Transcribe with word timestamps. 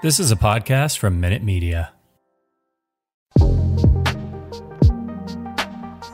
This 0.00 0.20
is 0.20 0.30
a 0.30 0.36
podcast 0.36 0.98
from 0.98 1.18
Minute 1.18 1.42
Media. 1.42 1.90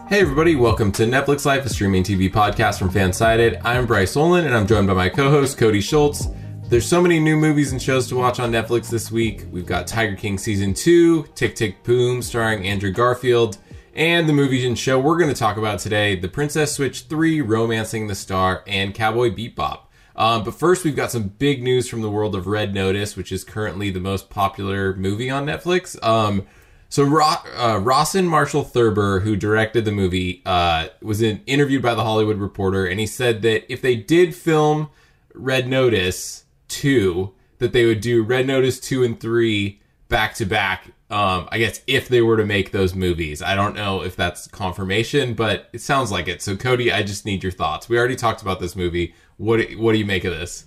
Hey 0.09 0.21
everybody, 0.23 0.57
welcome 0.57 0.91
to 0.93 1.03
Netflix 1.03 1.45
Life, 1.45 1.67
a 1.67 1.69
streaming 1.69 2.03
TV 2.03 2.33
podcast 2.33 2.79
from 2.79 2.89
Fansided. 2.89 3.61
I'm 3.63 3.85
Bryce 3.85 4.17
Olin 4.17 4.47
and 4.47 4.55
I'm 4.55 4.67
joined 4.67 4.87
by 4.87 4.95
my 4.95 5.11
co-host 5.11 5.59
Cody 5.59 5.83
Schultz. 5.83 6.29
There's 6.71 6.89
so 6.89 7.03
many 7.03 7.21
new 7.21 7.37
movies 7.37 7.73
and 7.73 7.83
shows 7.83 8.09
to 8.09 8.17
watch 8.17 8.41
on 8.41 8.51
Netflix 8.51 8.89
this 8.89 9.13
week. 9.13 9.45
We've 9.53 9.67
got 9.67 9.87
Tiger 9.87 10.17
King 10.17 10.39
season 10.39 10.73
2, 10.73 11.25
Tick 11.35 11.55
Tick 11.55 11.85
Boom 11.85 12.23
starring 12.23 12.67
Andrew 12.67 12.91
Garfield, 12.91 13.59
and 13.93 14.27
the 14.27 14.33
movie 14.33 14.67
and 14.67 14.79
show 14.79 14.99
we're 14.99 15.19
going 15.19 15.29
to 15.29 15.39
talk 15.39 15.59
about 15.59 15.79
today, 15.79 16.17
The 16.17 16.29
Princess 16.29 16.73
Switch 16.73 17.03
3, 17.03 17.43
Romancing 17.43 18.07
the 18.07 18.15
Star, 18.15 18.65
and 18.67 18.95
Cowboy 18.95 19.29
Bebop. 19.29 19.84
Um, 20.17 20.45
but 20.45 20.55
first, 20.55 20.85
we've 20.85 20.97
got 20.97 21.11
some 21.11 21.29
big 21.29 21.63
news 21.63 21.89
from 21.89 22.03
the 22.03 22.11
world 22.11 22.35
of 22.35 22.47
Red 22.47 22.73
Notice, 22.73 23.17
which 23.17 23.33
is 23.33 23.43
currently 23.45 23.91
the 23.91 24.01
most 24.01 24.31
popular 24.31 24.95
movie 24.95 25.31
on 25.31 25.47
Netflix. 25.47 26.03
Um, 26.05 26.47
so 26.89 27.03
Ro- 27.03 27.43
uh, 27.57 27.81
Rawson 27.83 28.27
Marshall 28.27 28.63
Thurber, 28.63 29.21
who 29.21 29.35
directed 29.35 29.85
the 29.85 29.91
movie, 29.91 30.43
uh, 30.47 30.89
was 31.03 31.21
in, 31.21 31.43
interviewed 31.47 31.83
by 31.83 31.95
the 31.95 32.05
Hollywood 32.05 32.39
Reporter, 32.39 32.87
and 32.87 33.01
he 33.01 33.07
said 33.07 33.43
that 33.43 33.71
if 33.73 33.83
they 33.83 33.97
did 33.97 34.35
film 34.35 34.91
Red 35.35 35.67
Notice 35.67 36.45
two, 36.69 37.35
that 37.59 37.73
they 37.73 37.85
would 37.85 38.01
do 38.01 38.23
Red 38.23 38.47
Notice 38.47 38.79
two 38.79 39.03
and 39.03 39.19
three 39.19 39.81
back 40.09 40.35
to 40.35 40.47
back. 40.47 40.87
Um, 41.11 41.49
I 41.51 41.59
guess 41.59 41.81
if 41.87 42.09
they 42.09 42.23
were 42.23 42.37
to 42.37 42.47
make 42.47 42.71
those 42.71 42.95
movies, 42.95 43.43
I 43.43 43.55
don't 43.55 43.75
know 43.75 44.03
if 44.03 44.17
that's 44.17 44.47
confirmation, 44.47 45.35
but 45.35 45.69
it 45.73 45.81
sounds 45.81 46.11
like 46.11 46.29
it. 46.29 46.43
So 46.43 46.57
Cody, 46.57 46.93
I 46.93 47.03
just 47.03 47.27
need 47.27 47.43
your 47.43 47.53
thoughts. 47.53 47.89
We 47.89 47.99
already 47.99 48.17
talked 48.17 48.43
about 48.43 48.61
this 48.61 48.75
movie. 48.75 49.15
What 49.37 49.73
what 49.73 49.93
do 49.93 49.99
you 49.99 50.07
make 50.07 50.25
of 50.25 50.33
this? 50.33 50.67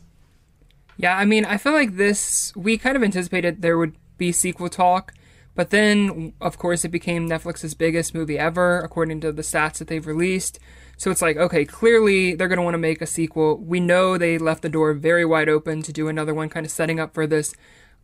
Yeah, 0.97 1.15
I 1.15 1.25
mean, 1.25 1.45
I 1.45 1.57
feel 1.57 1.73
like 1.73 1.95
this 1.95 2.55
we 2.55 2.77
kind 2.77 2.95
of 2.95 3.03
anticipated 3.03 3.61
there 3.61 3.77
would 3.77 3.95
be 4.17 4.31
sequel 4.31 4.69
talk, 4.69 5.13
but 5.55 5.69
then 5.69 6.33
of 6.41 6.57
course 6.57 6.83
it 6.83 6.89
became 6.89 7.29
Netflix's 7.29 7.73
biggest 7.73 8.13
movie 8.13 8.37
ever 8.37 8.79
according 8.79 9.21
to 9.21 9.31
the 9.31 9.43
stats 9.43 9.77
that 9.77 9.87
they've 9.87 10.05
released. 10.05 10.59
So 10.97 11.11
it's 11.11 11.21
like, 11.21 11.37
okay, 11.37 11.63
clearly 11.63 12.33
they're 12.33 12.47
going 12.47 12.57
to 12.57 12.63
want 12.63 12.73
to 12.73 12.79
make 12.79 13.03
a 13.03 13.05
sequel. 13.05 13.57
We 13.57 13.79
know 13.79 14.17
they 14.17 14.39
left 14.39 14.63
the 14.63 14.69
door 14.69 14.93
very 14.93 15.23
wide 15.23 15.47
open 15.47 15.83
to 15.83 15.93
do 15.93 16.07
another 16.07 16.33
one 16.33 16.49
kind 16.49 16.65
of 16.65 16.71
setting 16.71 16.99
up 16.99 17.13
for 17.13 17.27
this 17.27 17.53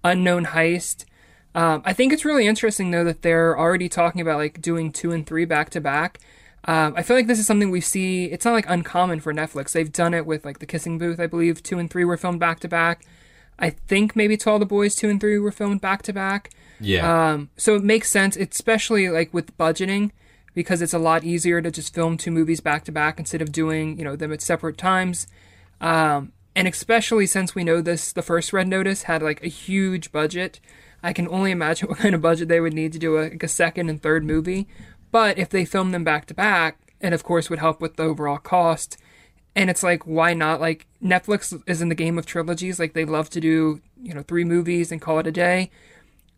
unknown 0.04 0.46
heist. 0.46 1.06
Um, 1.56 1.82
I 1.86 1.94
think 1.94 2.14
it's 2.14 2.26
really 2.26 2.48
interesting 2.48 2.92
though 2.92 3.04
that 3.04 3.24
they're 3.24 3.58
already 3.58 3.90
talking 3.90 4.22
about 4.22 4.38
like 4.38 4.62
doing 4.62 4.92
2 4.92 5.12
and 5.12 5.26
3 5.26 5.46
back 5.46 5.72
to 5.72 5.82
back. 5.82 6.20
Um, 6.66 6.94
I 6.96 7.04
feel 7.04 7.18
like 7.18 7.28
this 7.28 7.40
is 7.40 7.48
something 7.48 7.72
we 7.72 7.82
see. 7.82 8.26
It's 8.26 8.46
not 8.46 8.54
like 8.54 8.70
uncommon 8.70 9.20
for 9.20 9.34
Netflix. 9.34 9.74
They've 9.74 9.92
done 9.92 10.14
it 10.14 10.26
with 10.26 10.46
like 10.46 10.60
the 10.60 10.66
Kissing 10.66 10.98
Booth, 10.98 11.20
I 11.20 11.28
believe. 11.28 11.62
Two 11.62 11.78
and 11.78 11.90
three 11.90 12.06
were 12.06 12.18
filmed 12.18 12.40
back 12.40 12.60
to 12.62 12.68
back. 12.68 13.06
I 13.60 13.70
think 13.70 14.16
maybe 14.16 14.38
To 14.38 14.50
All 14.50 14.60
the 14.60 14.66
Boys 14.66 14.96
two 14.96 15.10
and 15.10 15.20
three 15.20 15.38
were 15.38 15.52
filmed 15.52 15.82
back 15.82 16.02
to 16.04 16.14
back. 16.14 16.52
Yeah. 16.80 17.32
Um, 17.32 17.50
so 17.58 17.76
it 17.76 17.84
makes 17.84 18.10
sense, 18.10 18.36
especially 18.36 19.10
like 19.10 19.34
with 19.34 19.58
budgeting, 19.58 20.12
because 20.54 20.82
it's 20.82 20.94
a 20.94 21.00
lot 21.00 21.24
easier 21.24 21.62
to 21.62 21.70
just 21.70 21.94
film 21.94 22.18
two 22.18 22.32
movies 22.32 22.62
back 22.62 22.86
to 22.86 22.92
back 22.92 23.20
instead 23.20 23.42
of 23.42 23.52
doing 23.52 23.98
you 23.98 24.06
know 24.06 24.16
them 24.16 24.32
at 24.32 24.42
separate 24.42 24.78
times. 24.78 25.28
Um, 25.82 26.32
and 26.56 26.68
especially 26.68 27.26
since 27.26 27.56
we 27.56 27.64
know 27.64 27.82
this, 27.82 28.14
the 28.14 28.22
first 28.22 28.54
Red 28.54 28.68
Notice 28.68 29.04
had 29.04 29.22
like 29.22 29.44
a 29.44 29.50
huge 29.50 30.12
budget. 30.12 30.60
I 31.06 31.12
can 31.12 31.28
only 31.28 31.52
imagine 31.52 31.88
what 31.90 32.00
kind 32.00 32.16
of 32.16 32.22
budget 32.22 32.48
they 32.48 32.62
would 32.62 32.74
need 32.74 32.94
to 32.94 33.00
do 33.00 33.18
a, 33.18 33.24
like 33.24 33.44
a 33.44 33.48
second 33.48 33.90
and 33.90 34.02
third 34.02 34.24
movie. 34.24 34.68
But 35.14 35.38
if 35.38 35.50
they 35.50 35.64
film 35.64 35.92
them 35.92 36.04
back 36.04 36.26
to 36.26 36.34
back, 36.34 36.96
and 37.00 37.14
of 37.14 37.24
course 37.24 37.48
would 37.48 37.60
help 37.60 37.80
with 37.80 37.98
the 37.98 38.04
overall 38.04 38.40
cost, 38.40 38.98
and 39.56 39.70
it's 39.70 39.84
like, 39.84 40.08
why 40.08 40.34
not? 40.34 40.60
Like 40.60 40.88
Netflix 41.02 41.62
is 41.68 41.84
in 41.84 41.90
the 41.90 41.96
game 41.96 42.18
of 42.18 42.26
trilogies. 42.26 42.80
Like 42.80 42.94
they 42.94 43.06
love 43.06 43.30
to 43.30 43.40
do, 43.40 43.80
you 44.02 44.16
know, 44.16 44.24
three 44.24 44.44
movies 44.44 44.92
and 44.92 45.00
call 45.00 45.20
it 45.20 45.28
a 45.28 45.32
day. 45.32 45.70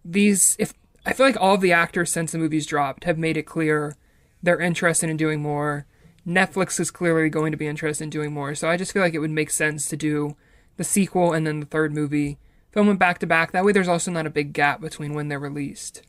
These, 0.03 0.57
if 0.59 0.73
I 1.05 1.13
feel 1.13 1.25
like 1.25 1.39
all 1.39 1.55
of 1.55 1.61
the 1.61 1.71
actors 1.71 2.11
since 2.11 2.33
the 2.33 2.37
movies 2.37 2.65
dropped 2.65 3.05
have 3.05 3.17
made 3.17 3.37
it 3.37 3.43
clear 3.43 3.95
they're 4.43 4.59
interested 4.59 5.09
in 5.09 5.15
doing 5.15 5.41
more. 5.41 5.85
Netflix 6.27 6.77
is 6.77 6.91
clearly 6.91 7.29
going 7.29 7.51
to 7.51 7.57
be 7.57 7.67
interested 7.67 8.03
in 8.03 8.09
doing 8.09 8.33
more. 8.33 8.55
So 8.55 8.67
I 8.67 8.75
just 8.75 8.91
feel 8.91 9.01
like 9.01 9.13
it 9.13 9.19
would 9.19 9.31
make 9.31 9.51
sense 9.51 9.87
to 9.87 9.95
do 9.95 10.35
the 10.75 10.83
sequel 10.83 11.31
and 11.31 11.47
then 11.47 11.61
the 11.61 11.65
third 11.65 11.93
movie, 11.93 12.39
film 12.71 12.87
them 12.87 12.97
back 12.97 13.19
to 13.19 13.27
back. 13.27 13.53
That 13.53 13.63
way, 13.63 13.71
there's 13.71 13.87
also 13.87 14.11
not 14.11 14.27
a 14.27 14.29
big 14.29 14.51
gap 14.51 14.81
between 14.81 15.13
when 15.13 15.29
they're 15.29 15.39
released. 15.39 16.01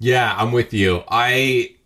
Yeah, 0.00 0.34
I'm 0.36 0.50
with 0.50 0.74
you. 0.74 1.04
I 1.08 1.76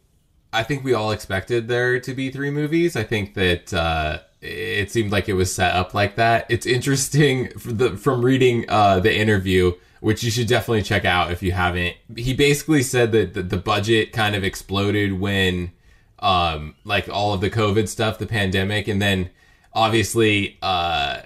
I 0.52 0.62
think 0.62 0.84
we 0.84 0.94
all 0.94 1.10
expected 1.10 1.68
there 1.68 2.00
to 2.00 2.14
be 2.14 2.30
three 2.30 2.50
movies. 2.50 2.96
I 2.96 3.04
think 3.04 3.34
that 3.34 3.72
uh, 3.74 4.20
it 4.40 4.90
seemed 4.90 5.12
like 5.12 5.28
it 5.28 5.34
was 5.34 5.54
set 5.54 5.74
up 5.74 5.94
like 5.94 6.16
that. 6.16 6.46
It's 6.48 6.66
interesting 6.66 7.52
the, 7.64 7.96
from 7.96 8.24
reading 8.24 8.64
uh, 8.68 9.00
the 9.00 9.14
interview, 9.14 9.72
which 10.00 10.22
you 10.22 10.30
should 10.30 10.46
definitely 10.46 10.82
check 10.82 11.04
out 11.04 11.30
if 11.30 11.42
you 11.42 11.52
haven't. 11.52 11.96
He 12.16 12.34
basically 12.34 12.82
said 12.82 13.12
that 13.12 13.34
the, 13.34 13.42
the 13.42 13.56
budget 13.56 14.12
kind 14.12 14.34
of 14.34 14.44
exploded 14.44 15.18
when, 15.18 15.72
um, 16.20 16.76
like 16.84 17.08
all 17.08 17.34
of 17.34 17.40
the 17.40 17.50
COVID 17.50 17.88
stuff, 17.88 18.18
the 18.18 18.26
pandemic, 18.26 18.88
and 18.88 19.02
then 19.02 19.30
obviously 19.72 20.56
uh, 20.62 21.22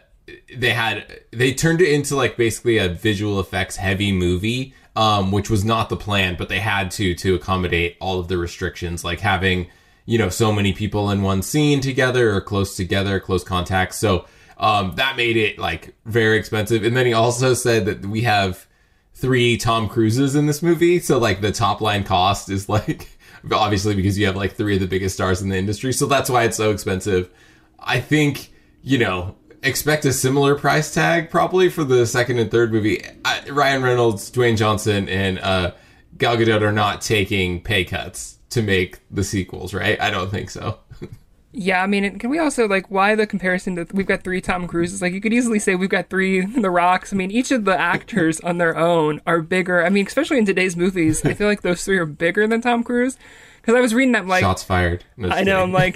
they 0.55 0.71
had 0.71 1.21
they 1.31 1.53
turned 1.53 1.81
it 1.81 1.93
into 1.93 2.17
like 2.17 2.37
basically 2.37 2.79
a 2.79 2.89
visual 2.89 3.41
effects 3.41 3.77
heavy 3.77 4.13
movie 4.13 4.75
um, 4.97 5.33
which 5.33 5.49
was 5.49 5.65
not 5.65 5.89
the 5.89 5.97
plan, 5.97 6.37
but 6.37 6.49
they 6.49 6.59
had 6.59 6.91
to 6.93 7.15
to 7.15 7.35
accommodate 7.35 7.97
all 8.01 8.19
of 8.21 8.29
the 8.29 8.39
restrictions, 8.39 9.05
like 9.05 9.21
having 9.21 9.69
you 10.05 10.19
know 10.19 10.29
so 10.29 10.53
many 10.53 10.73
people 10.73 11.11
in 11.11 11.23
one 11.23 11.43
scene 11.43 11.81
together 11.81 12.35
or 12.35 12.41
close 12.41 12.77
together, 12.77 13.21
close 13.21 13.45
contact. 13.45 13.95
So 13.95 14.27
um, 14.59 14.95
that 14.97 15.17
made 15.17 15.37
it 15.37 15.59
like 15.59 15.95
very 16.05 16.39
expensive. 16.39 16.85
And 16.85 16.97
then 16.97 17.07
he 17.07 17.13
also 17.13 17.55
said 17.55 17.87
that 17.87 18.05
we 18.07 18.23
have 18.23 18.67
three 19.15 19.57
Tom 19.57 19.89
Cruises 19.89 20.35
in 20.35 20.47
this 20.47 20.63
movie, 20.63 20.99
so 20.99 21.19
like 21.19 21.41
the 21.41 21.53
top 21.53 21.81
line 21.81 22.05
cost 22.05 22.51
is 22.51 22.69
like 22.69 23.09
obviously 23.53 23.95
because 23.95 24.19
you 24.19 24.27
have 24.27 24.37
like 24.37 24.55
three 24.55 24.75
of 24.75 24.81
the 24.81 24.87
biggest 24.87 25.15
stars 25.15 25.41
in 25.43 25.49
the 25.49 25.57
industry, 25.57 25.93
so 25.93 26.07
that's 26.07 26.29
why 26.29 26.45
it's 26.45 26.57
so 26.57 26.71
expensive. 26.71 27.31
I 27.79 28.01
think 28.01 28.53
you 28.83 28.99
know 28.99 29.37
expect 29.63 30.05
a 30.05 30.13
similar 30.13 30.55
price 30.55 30.93
tag 30.93 31.31
probably 31.31 31.69
for 31.69 31.85
the 31.85 32.07
second 32.07 32.39
and 32.39 32.51
third 32.51 32.73
movie. 32.73 33.03
I, 33.25 33.49
Ryan 33.51 33.83
Reynolds, 33.83 34.31
Dwayne 34.31 34.57
Johnson, 34.57 35.09
and 35.09 35.39
uh, 35.39 35.73
Gal 36.19 36.37
Gadot 36.37 36.63
are 36.63 36.73
not 36.73 37.01
taking 37.01 37.63
pay 37.63 37.85
cuts 37.85 38.39
to 38.51 38.63
make 38.63 39.01
the 39.11 39.25
sequels, 39.25 39.73
right? 39.73 40.01
I 40.01 40.11
don't 40.11 40.31
think 40.31 40.51
so. 40.51 40.79
Yeah, 41.55 41.83
I 41.83 41.87
mean, 41.87 42.19
can 42.19 42.31
we 42.31 42.39
also 42.39 42.67
like 42.67 42.91
why 42.91 43.15
the 43.15 43.27
comparison 43.27 43.75
that 43.75 43.93
we've 43.93 44.07
got 44.07 44.25
three 44.25 44.41
Tom 44.41 44.67
Cruises? 44.67 45.03
Like 45.03 45.13
you 45.13 45.21
could 45.21 45.35
easily 45.35 45.59
say 45.59 45.75
we've 45.75 45.91
got 45.91 46.09
three 46.09 46.45
The 46.61 46.71
Rocks. 46.71 47.13
I 47.13 47.17
mean, 47.17 47.31
each 47.31 47.51
of 47.51 47.67
the 47.67 47.79
actors 47.79 48.41
on 48.41 48.57
their 48.57 48.75
own 48.75 49.21
are 49.27 49.43
bigger. 49.43 49.85
I 49.85 49.91
mean, 49.91 50.07
especially 50.07 50.39
in 50.39 50.47
today's 50.47 50.79
movies, 50.79 51.23
I 51.25 51.35
feel 51.35 51.47
like 51.47 51.61
those 51.61 51.85
three 51.85 51.99
are 51.99 52.07
bigger 52.07 52.47
than 52.47 52.63
Tom 52.63 52.83
Cruise. 52.83 53.19
Because 53.61 53.75
I 53.75 53.81
was 53.81 53.95
reading 53.95 54.13
that 54.13 54.27
like 54.27 54.41
shots 54.41 54.65
fired. 54.65 55.05
No, 55.19 55.29
I 55.29 55.45
know. 55.45 55.63
I'm 55.63 55.73
like, 55.73 55.95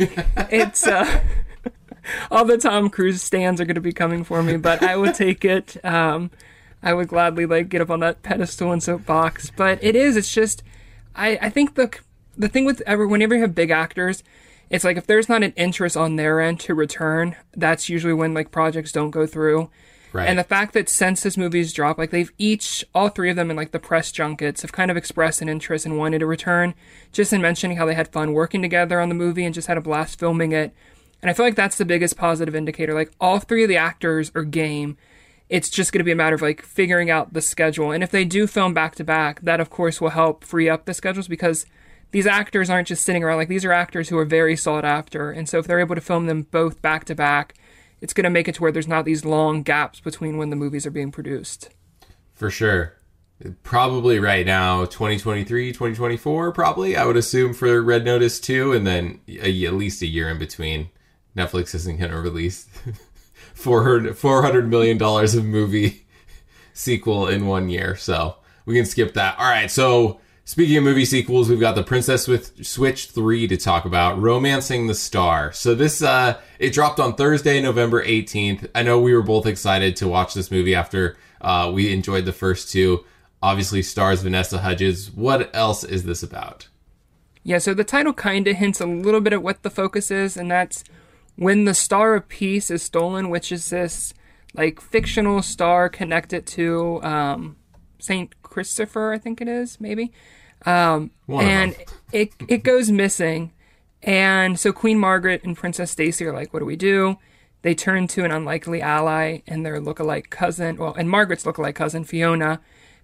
it's 0.52 0.86
uh, 0.86 1.22
all 2.30 2.44
the 2.44 2.58
Tom 2.58 2.90
Cruise 2.90 3.22
stands 3.22 3.60
are 3.60 3.64
going 3.64 3.76
to 3.76 3.80
be 3.80 3.92
coming 3.92 4.24
for 4.24 4.42
me, 4.42 4.56
but 4.56 4.82
I 4.82 4.96
would 4.96 5.14
take 5.14 5.44
it. 5.44 5.82
Um, 5.84 6.30
I 6.82 6.94
would 6.94 7.08
gladly 7.08 7.46
like 7.46 7.68
get 7.68 7.80
up 7.80 7.90
on 7.90 8.00
that 8.00 8.22
pedestal 8.22 8.72
and 8.72 8.82
soapbox. 8.82 9.50
But 9.50 9.82
it 9.82 9.96
is. 9.96 10.16
It's 10.16 10.32
just. 10.32 10.62
I 11.14 11.38
I 11.40 11.50
think 11.50 11.74
the 11.74 11.96
the 12.36 12.48
thing 12.48 12.64
with 12.64 12.82
ever 12.86 13.06
whenever 13.06 13.34
you 13.34 13.40
have 13.40 13.54
big 13.54 13.70
actors 13.70 14.22
it's 14.70 14.84
like 14.84 14.96
if 14.96 15.06
there's 15.06 15.28
not 15.28 15.42
an 15.42 15.52
interest 15.56 15.96
on 15.96 16.16
their 16.16 16.40
end 16.40 16.60
to 16.60 16.74
return, 16.74 17.36
that's 17.56 17.88
usually 17.88 18.12
when 18.12 18.34
like 18.34 18.50
projects 18.50 18.92
don't 18.92 19.10
go 19.10 19.26
through. 19.26 19.70
Right. 20.12 20.28
And 20.28 20.38
the 20.38 20.44
fact 20.44 20.72
that 20.72 20.88
since 20.88 21.22
this 21.22 21.36
movie's 21.36 21.72
dropped, 21.72 21.98
like 21.98 22.10
they've 22.10 22.32
each, 22.38 22.84
all 22.94 23.08
three 23.08 23.30
of 23.30 23.36
them 23.36 23.50
in 23.50 23.56
like 23.56 23.72
the 23.72 23.78
press 23.78 24.10
junkets 24.10 24.62
have 24.62 24.72
kind 24.72 24.90
of 24.90 24.96
expressed 24.96 25.42
an 25.42 25.48
interest 25.48 25.84
and 25.84 25.98
wanted 25.98 26.20
to 26.20 26.26
return, 26.26 26.74
just 27.12 27.32
in 27.32 27.42
mentioning 27.42 27.76
how 27.76 27.86
they 27.86 27.94
had 27.94 28.08
fun 28.08 28.32
working 28.32 28.62
together 28.62 29.00
on 29.00 29.08
the 29.08 29.14
movie 29.14 29.44
and 29.44 29.54
just 29.54 29.68
had 29.68 29.76
a 29.76 29.82
blast 29.82 30.18
filming 30.18 30.52
it. 30.52 30.72
And 31.26 31.30
I 31.32 31.34
feel 31.34 31.44
like 31.44 31.56
that's 31.56 31.76
the 31.76 31.84
biggest 31.84 32.16
positive 32.16 32.54
indicator. 32.54 32.94
Like 32.94 33.10
all 33.20 33.40
three 33.40 33.64
of 33.64 33.68
the 33.68 33.76
actors 33.76 34.30
are 34.36 34.44
game. 34.44 34.96
It's 35.48 35.68
just 35.68 35.90
going 35.90 35.98
to 35.98 36.04
be 36.04 36.12
a 36.12 36.14
matter 36.14 36.36
of 36.36 36.40
like 36.40 36.62
figuring 36.62 37.10
out 37.10 37.32
the 37.32 37.40
schedule. 37.40 37.90
And 37.90 38.04
if 38.04 38.12
they 38.12 38.24
do 38.24 38.46
film 38.46 38.72
back 38.74 38.94
to 38.94 39.02
back, 39.02 39.40
that 39.40 39.58
of 39.58 39.68
course 39.68 40.00
will 40.00 40.10
help 40.10 40.44
free 40.44 40.68
up 40.68 40.84
the 40.84 40.94
schedules 40.94 41.26
because 41.26 41.66
these 42.12 42.28
actors 42.28 42.70
aren't 42.70 42.86
just 42.86 43.02
sitting 43.02 43.24
around. 43.24 43.38
Like 43.38 43.48
these 43.48 43.64
are 43.64 43.72
actors 43.72 44.08
who 44.08 44.16
are 44.18 44.24
very 44.24 44.54
sought 44.54 44.84
after, 44.84 45.32
and 45.32 45.48
so 45.48 45.58
if 45.58 45.66
they're 45.66 45.80
able 45.80 45.96
to 45.96 46.00
film 46.00 46.26
them 46.26 46.42
both 46.42 46.80
back 46.80 47.04
to 47.06 47.16
back, 47.16 47.54
it's 48.00 48.12
going 48.12 48.22
to 48.22 48.30
make 48.30 48.46
it 48.46 48.54
to 48.54 48.62
where 48.62 48.70
there's 48.70 48.86
not 48.86 49.04
these 49.04 49.24
long 49.24 49.64
gaps 49.64 49.98
between 49.98 50.38
when 50.38 50.50
the 50.50 50.54
movies 50.54 50.86
are 50.86 50.92
being 50.92 51.10
produced. 51.10 51.70
for 52.34 52.50
sure. 52.50 52.92
Probably 53.64 54.20
right 54.20 54.46
now, 54.46 54.84
2023, 54.84 55.72
2024, 55.72 56.52
probably, 56.52 56.96
I 56.96 57.04
would 57.04 57.16
assume 57.16 57.52
for 57.52 57.82
Red 57.82 58.04
Notice 58.04 58.38
2, 58.38 58.72
and 58.72 58.86
then 58.86 59.18
a, 59.26 59.66
at 59.66 59.74
least 59.74 60.02
a 60.02 60.06
year 60.06 60.30
in 60.30 60.38
between. 60.38 60.88
Netflix 61.36 61.74
isn't 61.74 61.98
going 61.98 62.10
to 62.10 62.20
release 62.20 62.66
400, 63.54 64.14
$400 64.14 64.68
million 64.68 65.00
of 65.02 65.44
movie 65.44 66.06
sequel 66.72 67.28
in 67.28 67.46
one 67.46 67.68
year, 67.68 67.96
so 67.96 68.36
we 68.64 68.74
can 68.74 68.86
skip 68.86 69.14
that. 69.14 69.38
All 69.38 69.44
right, 69.44 69.70
so 69.70 70.20
speaking 70.44 70.76
of 70.78 70.84
movie 70.84 71.04
sequels, 71.04 71.48
we've 71.48 71.60
got 71.60 71.74
the 71.74 71.82
Princess 71.82 72.26
with 72.26 72.64
Switch 72.64 73.06
3 73.06 73.46
to 73.48 73.56
talk 73.56 73.84
about, 73.84 74.20
Romancing 74.20 74.86
the 74.86 74.94
Star. 74.94 75.52
So 75.52 75.74
this, 75.74 76.02
uh, 76.02 76.40
it 76.58 76.72
dropped 76.72 77.00
on 77.00 77.14
Thursday, 77.14 77.60
November 77.60 78.04
18th. 78.04 78.70
I 78.74 78.82
know 78.82 79.00
we 79.00 79.14
were 79.14 79.22
both 79.22 79.46
excited 79.46 79.96
to 79.96 80.08
watch 80.08 80.34
this 80.34 80.50
movie 80.50 80.74
after 80.74 81.16
uh, 81.40 81.70
we 81.72 81.92
enjoyed 81.92 82.24
the 82.24 82.32
first 82.32 82.70
two 82.70 83.04
obviously 83.42 83.82
stars 83.82 84.22
Vanessa 84.22 84.58
Hudgens. 84.58 85.10
What 85.10 85.54
else 85.54 85.84
is 85.84 86.04
this 86.04 86.22
about? 86.22 86.68
Yeah, 87.42 87.58
so 87.58 87.74
the 87.74 87.84
title 87.84 88.12
kind 88.12 88.48
of 88.48 88.56
hints 88.56 88.80
a 88.80 88.86
little 88.86 89.20
bit 89.20 89.32
at 89.32 89.42
what 89.42 89.62
the 89.62 89.70
focus 89.70 90.10
is, 90.10 90.36
and 90.36 90.50
that's 90.50 90.82
when 91.36 91.64
the 91.64 91.74
Star 91.74 92.14
of 92.14 92.28
Peace 92.28 92.70
is 92.70 92.82
stolen, 92.82 93.30
which 93.30 93.52
is 93.52 93.70
this 93.70 94.12
like 94.54 94.80
fictional 94.80 95.42
star 95.42 95.88
connected 95.88 96.46
to 96.46 97.02
um, 97.02 97.56
Saint 97.98 98.42
Christopher, 98.42 99.12
I 99.12 99.18
think 99.18 99.40
it 99.40 99.48
is, 99.48 99.80
maybe. 99.80 100.12
Um, 100.64 101.10
and 101.28 101.76
it 102.12 102.32
it 102.48 102.62
goes 102.64 102.90
missing, 102.90 103.52
and 104.02 104.58
so 104.58 104.72
Queen 104.72 104.98
Margaret 104.98 105.44
and 105.44 105.56
Princess 105.56 105.90
Stacy 105.90 106.24
are 106.24 106.32
like, 106.32 106.52
"What 106.52 106.60
do 106.60 106.66
we 106.66 106.76
do?" 106.76 107.18
They 107.62 107.74
turn 107.74 108.06
to 108.08 108.24
an 108.24 108.30
unlikely 108.30 108.80
ally 108.80 109.40
and 109.46 109.66
their 109.66 109.80
look-alike 109.80 110.30
cousin, 110.30 110.76
well, 110.76 110.94
and 110.94 111.10
Margaret's 111.10 111.44
look-alike 111.44 111.74
cousin 111.74 112.04
Fiona, 112.04 112.60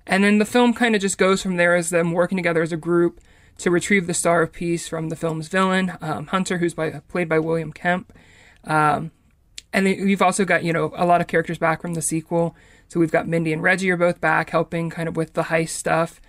and 0.06 0.24
then 0.24 0.38
the 0.38 0.44
film 0.44 0.72
kind 0.72 0.94
of 0.94 1.00
just 1.00 1.18
goes 1.18 1.42
from 1.42 1.56
there 1.56 1.74
as 1.74 1.90
them 1.90 2.12
working 2.12 2.38
together 2.38 2.62
as 2.62 2.72
a 2.72 2.76
group 2.76 3.20
to 3.58 3.70
retrieve 3.70 4.06
the 4.06 4.14
Star 4.14 4.42
of 4.42 4.52
Peace 4.52 4.88
from 4.88 5.08
the 5.08 5.16
film's 5.16 5.48
villain, 5.48 5.92
um, 6.00 6.26
Hunter, 6.26 6.58
who's 6.58 6.74
by, 6.74 7.02
played 7.08 7.28
by 7.28 7.38
William 7.38 7.72
Kemp. 7.72 8.12
Um, 8.64 9.10
and 9.72 9.86
then 9.86 10.04
we've 10.04 10.22
also 10.22 10.44
got, 10.44 10.64
you 10.64 10.72
know, 10.72 10.92
a 10.96 11.06
lot 11.06 11.20
of 11.20 11.26
characters 11.26 11.58
back 11.58 11.82
from 11.82 11.94
the 11.94 12.02
sequel. 12.02 12.54
So 12.88 13.00
we've 13.00 13.12
got 13.12 13.28
Mindy 13.28 13.52
and 13.52 13.62
Reggie 13.62 13.90
are 13.90 13.96
both 13.96 14.20
back 14.20 14.50
helping 14.50 14.90
kind 14.90 15.08
of 15.08 15.16
with 15.16 15.34
the 15.34 15.44
heist 15.44 15.70
stuff. 15.70 16.20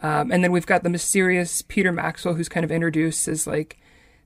Um, 0.00 0.30
and 0.30 0.42
then 0.42 0.52
we've 0.52 0.66
got 0.66 0.82
the 0.82 0.90
mysterious 0.90 1.62
Peter 1.62 1.92
Maxwell, 1.92 2.34
who's 2.34 2.48
kind 2.48 2.64
of 2.64 2.70
introduced 2.70 3.26
as 3.28 3.46
like 3.46 3.78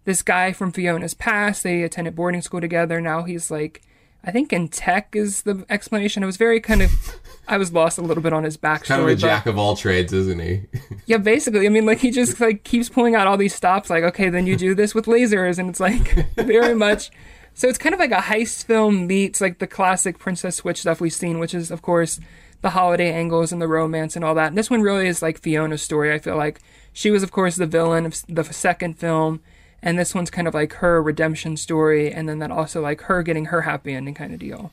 this 0.04 0.22
guy 0.22 0.52
from 0.52 0.72
Fiona's 0.72 1.14
past. 1.14 1.62
They 1.62 1.82
attended 1.82 2.16
boarding 2.16 2.42
school 2.42 2.60
together. 2.60 3.00
Now 3.00 3.22
he's 3.22 3.50
like 3.50 3.82
I 4.26 4.30
think 4.30 4.52
in 4.52 4.68
tech 4.68 5.14
is 5.14 5.42
the 5.42 5.64
explanation. 5.68 6.22
I 6.22 6.26
was 6.26 6.36
very 6.36 6.60
kind 6.60 6.82
of, 6.82 7.20
I 7.46 7.58
was 7.58 7.72
lost 7.72 7.98
a 7.98 8.02
little 8.02 8.22
bit 8.22 8.32
on 8.32 8.44
his 8.44 8.56
backstory. 8.56 8.86
Kind 8.86 9.02
of 9.02 9.08
a 9.08 9.16
jack 9.16 9.46
of 9.46 9.58
all 9.58 9.76
trades, 9.76 10.12
isn't 10.12 10.40
he? 10.40 10.62
yeah, 11.06 11.18
basically. 11.18 11.66
I 11.66 11.68
mean, 11.68 11.86
like 11.86 11.98
he 11.98 12.10
just 12.10 12.40
like 12.40 12.64
keeps 12.64 12.88
pulling 12.88 13.14
out 13.14 13.26
all 13.26 13.36
these 13.36 13.54
stops. 13.54 13.90
Like, 13.90 14.04
okay, 14.04 14.28
then 14.28 14.46
you 14.46 14.56
do 14.56 14.74
this 14.74 14.94
with 14.94 15.06
lasers, 15.06 15.58
and 15.58 15.68
it's 15.68 15.80
like 15.80 16.26
very 16.36 16.74
much. 16.74 17.10
So 17.54 17.68
it's 17.68 17.78
kind 17.78 17.94
of 17.94 18.00
like 18.00 18.12
a 18.12 18.16
heist 18.16 18.64
film 18.64 19.06
meets 19.06 19.40
like 19.40 19.58
the 19.58 19.66
classic 19.66 20.18
Princess 20.18 20.56
Switch 20.56 20.80
stuff 20.80 21.00
we've 21.00 21.12
seen, 21.12 21.38
which 21.38 21.54
is 21.54 21.70
of 21.70 21.82
course 21.82 22.18
the 22.62 22.70
holiday 22.70 23.12
angles 23.12 23.52
and 23.52 23.60
the 23.60 23.68
romance 23.68 24.16
and 24.16 24.24
all 24.24 24.34
that. 24.34 24.48
And 24.48 24.58
this 24.58 24.70
one 24.70 24.80
really 24.80 25.06
is 25.06 25.20
like 25.20 25.38
Fiona's 25.38 25.82
story. 25.82 26.12
I 26.12 26.18
feel 26.18 26.36
like 26.36 26.60
she 26.94 27.10
was, 27.10 27.22
of 27.22 27.30
course, 27.30 27.56
the 27.56 27.66
villain 27.66 28.06
of 28.06 28.22
the 28.26 28.44
second 28.44 28.98
film 28.98 29.40
and 29.84 29.98
this 29.98 30.14
one's 30.14 30.30
kind 30.30 30.48
of 30.48 30.54
like 30.54 30.72
her 30.74 31.00
redemption 31.00 31.56
story 31.56 32.10
and 32.10 32.28
then 32.28 32.38
that 32.38 32.50
also 32.50 32.80
like 32.80 33.02
her 33.02 33.22
getting 33.22 33.46
her 33.46 33.60
happy 33.60 33.92
ending 33.92 34.14
kind 34.14 34.32
of 34.32 34.40
deal 34.40 34.72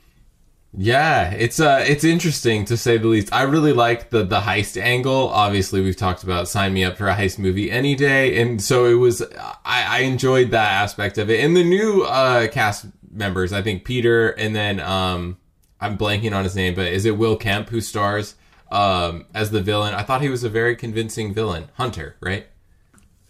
yeah 0.74 1.32
it's 1.32 1.60
uh 1.60 1.84
it's 1.86 2.04
interesting 2.04 2.64
to 2.66 2.78
say 2.78 2.98
the 2.98 3.08
least. 3.08 3.34
I 3.34 3.44
really 3.44 3.74
like 3.74 4.10
the 4.10 4.24
the 4.24 4.40
heist 4.40 4.82
angle. 4.82 5.30
Obviously 5.30 5.82
we've 5.82 5.98
talked 5.98 6.24
about 6.24 6.48
sign 6.48 6.74
me 6.74 6.84
up 6.84 6.98
for 6.98 7.08
a 7.08 7.16
heist 7.16 7.38
movie 7.40 7.70
any 7.70 7.96
day 7.96 8.42
and 8.42 8.62
so 8.62 8.86
it 8.86 8.94
was 8.94 9.22
i 9.22 9.84
i 9.84 10.00
enjoyed 10.00 10.52
that 10.52 10.72
aspect 10.72 11.18
of 11.18 11.30
it. 11.30 11.44
And 11.44 11.56
the 11.58 11.64
new 11.64 12.04
uh 12.04 12.48
cast 12.48 12.86
members 13.12 13.52
i 13.52 13.62
think 13.62 13.84
peter 13.84 14.30
and 14.30 14.56
then 14.56 14.80
um 14.80 15.38
i'm 15.82 15.98
blanking 15.98 16.34
on 16.34 16.46
his 16.46 16.56
name 16.56 16.74
but 16.74 16.88
is 16.88 17.04
it 17.06 17.18
will 17.18 17.36
kemp 17.36 17.68
who 17.68 17.82
stars 17.82 18.36
um 18.72 19.26
as 19.34 19.52
the 19.52 19.62
villain? 19.62 19.94
I 19.94 20.04
thought 20.04 20.22
he 20.22 20.30
was 20.30 20.46
a 20.46 20.50
very 20.50 20.76
convincing 20.78 21.34
villain. 21.34 21.70
Hunter 21.74 22.16
right? 22.22 22.48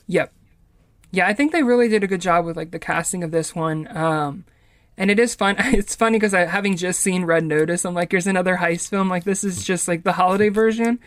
Yep. 0.08 0.32
Yeah, 1.12 1.28
I 1.28 1.34
think 1.34 1.52
they 1.52 1.64
really 1.64 1.90
did 1.90 2.04
a 2.04 2.08
good 2.08 2.22
job 2.22 2.46
with 2.46 2.56
like 2.56 2.72
the 2.72 2.80
casting 2.80 3.24
of 3.24 3.32
this 3.32 3.56
one. 3.56 3.88
Um, 3.96 4.46
and 4.98 5.10
it 5.10 5.20
is 5.20 5.36
fun. 5.36 5.56
It's 5.60 5.96
funny 5.96 6.18
because 6.18 6.34
I 6.34 6.46
having 6.46 6.76
just 6.76 7.00
seen 7.00 7.26
Red 7.26 7.46
Notice, 7.46 7.86
I'm 7.86 7.94
like, 7.94 8.12
here's 8.12 8.28
another 8.28 8.58
heist 8.58 8.90
film. 8.90 9.10
Like 9.10 9.24
this 9.24 9.44
is 9.44 9.64
just 9.64 9.88
like 9.88 10.04
the 10.04 10.14
holiday 10.14 10.50
version. 10.50 11.00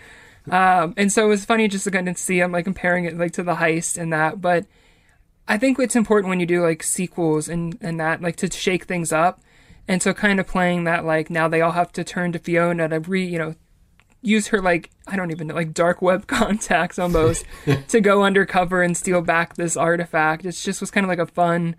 Um, 0.51 0.95
and 0.97 1.11
so 1.11 1.25
it 1.25 1.29
was 1.29 1.45
funny 1.45 1.69
just 1.69 1.85
to 1.85 1.91
kind 1.91 2.09
of 2.09 2.19
see. 2.19 2.41
I'm 2.41 2.53
like 2.53 2.65
comparing 2.65 3.05
it 3.05 3.17
like 3.17 3.33
to 3.33 3.43
the 3.43 3.55
heist 3.55 3.97
and 3.97 4.13
that, 4.13 4.41
but 4.41 4.67
I 5.47 5.59
think 5.59 5.79
it's 5.79 5.97
important 5.97 6.29
when 6.29 6.41
you 6.41 6.47
do 6.47 6.63
like 6.63 6.83
sequels 6.83 7.49
and 7.49 7.77
and 7.81 8.01
that 8.01 8.21
like 8.21 8.37
to 8.37 8.51
shake 8.51 8.85
things 8.85 9.13
up. 9.13 9.41
And 9.87 10.03
so 10.03 10.15
kind 10.15 10.41
of 10.41 10.47
playing 10.47 10.85
that 10.85 11.05
like 11.05 11.31
now 11.31 11.49
they 11.49 11.61
all 11.61 11.73
have 11.73 11.93
to 11.93 12.05
turn 12.05 12.33
to 12.33 12.39
Fiona 12.39 12.89
to 12.89 13.01
re 13.01 13.25
you 13.25 13.39
know 13.39 13.55
use 14.23 14.49
her 14.49 14.63
like 14.63 14.91
I 15.07 15.17
don't 15.17 15.31
even 15.31 15.47
know 15.49 15.55
like 15.55 15.75
dark 15.75 16.01
web 16.01 16.27
contacts 16.27 16.99
almost 16.99 17.45
to 17.89 18.01
go 18.01 18.25
undercover 18.25 18.83
and 18.83 18.97
steal 18.97 19.21
back 19.23 19.55
this 19.55 19.77
artifact. 19.77 20.45
It 20.45 20.53
just 20.53 20.81
was 20.81 20.91
kind 20.91 21.05
of 21.05 21.09
like 21.09 21.19
a 21.19 21.27
fun. 21.27 21.77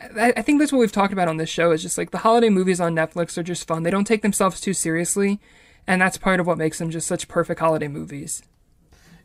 I, 0.00 0.42
think 0.42 0.60
that's 0.60 0.72
what 0.72 0.78
we've 0.78 0.92
talked 0.92 1.12
about 1.12 1.28
on 1.28 1.38
this 1.38 1.48
show. 1.48 1.72
Is 1.72 1.82
just 1.82 1.98
like 1.98 2.10
the 2.10 2.18
holiday 2.18 2.48
movies 2.48 2.80
on 2.80 2.94
Netflix 2.94 3.36
are 3.36 3.42
just 3.42 3.66
fun. 3.66 3.82
They 3.82 3.90
don't 3.90 4.06
take 4.06 4.22
themselves 4.22 4.60
too 4.60 4.72
seriously, 4.72 5.40
and 5.86 6.00
that's 6.00 6.16
part 6.16 6.40
of 6.40 6.46
what 6.46 6.58
makes 6.58 6.78
them 6.78 6.90
just 6.90 7.06
such 7.06 7.28
perfect 7.28 7.60
holiday 7.60 7.88
movies. 7.88 8.42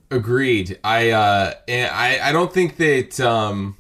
Agreed. 0.10 0.80
I 0.84 1.12
uh, 1.12 1.54
I 1.70 2.20
I 2.22 2.32
don't 2.32 2.52
think 2.52 2.78
that 2.78 3.20
um 3.20 3.78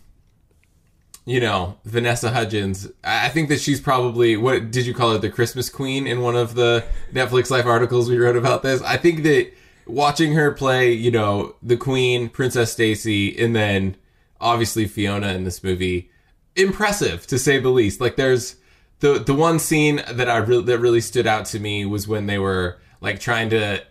you 1.26 1.40
know, 1.40 1.78
Vanessa 1.86 2.32
Hudgens. 2.32 2.90
I 3.04 3.30
think 3.30 3.48
that 3.50 3.62
she's 3.62 3.80
probably 3.80 4.36
what 4.36 4.72
did 4.72 4.86
you 4.86 4.94
call 4.94 5.14
her 5.14 5.18
the 5.18 5.30
Christmas 5.30 5.70
Queen 5.70 6.06
in 6.06 6.22
one 6.22 6.36
of 6.36 6.56
the 6.56 6.84
Netflix 7.14 7.50
Life 7.50 7.66
articles 7.66 8.10
we 8.10 8.18
wrote 8.18 8.36
about 8.36 8.62
this. 8.62 8.82
I 8.82 8.98
think 8.98 9.24
that 9.24 9.52
watching 9.86 10.34
her 10.34 10.52
play, 10.52 10.92
you 10.92 11.12
know, 11.12 11.56
the 11.62 11.78
Queen, 11.78 12.30
Princess 12.30 12.74
Stacy, 12.74 13.38
and 13.38 13.56
then 13.56 13.96
obviously 14.42 14.86
Fiona 14.86 15.30
in 15.30 15.46
this 15.46 15.64
movie, 15.64 16.12
impressive 16.56 17.28
to 17.28 17.40
say 17.40 17.60
the 17.60 17.70
least. 17.70 18.02
Like 18.02 18.16
there's 18.16 18.56
the 19.00 19.20
the 19.20 19.34
one 19.34 19.60
scene 19.60 20.02
that 20.12 20.30
I 20.30 20.38
really 20.38 20.64
that 20.64 20.80
really 20.80 21.02
stood 21.02 21.28
out 21.28 21.46
to 21.48 21.60
me 21.60 21.86
was 21.86 22.08
when 22.08 22.26
they 22.26 22.40
were 22.40 22.80
like 23.02 23.20
trying 23.20 23.50
to 23.52 23.84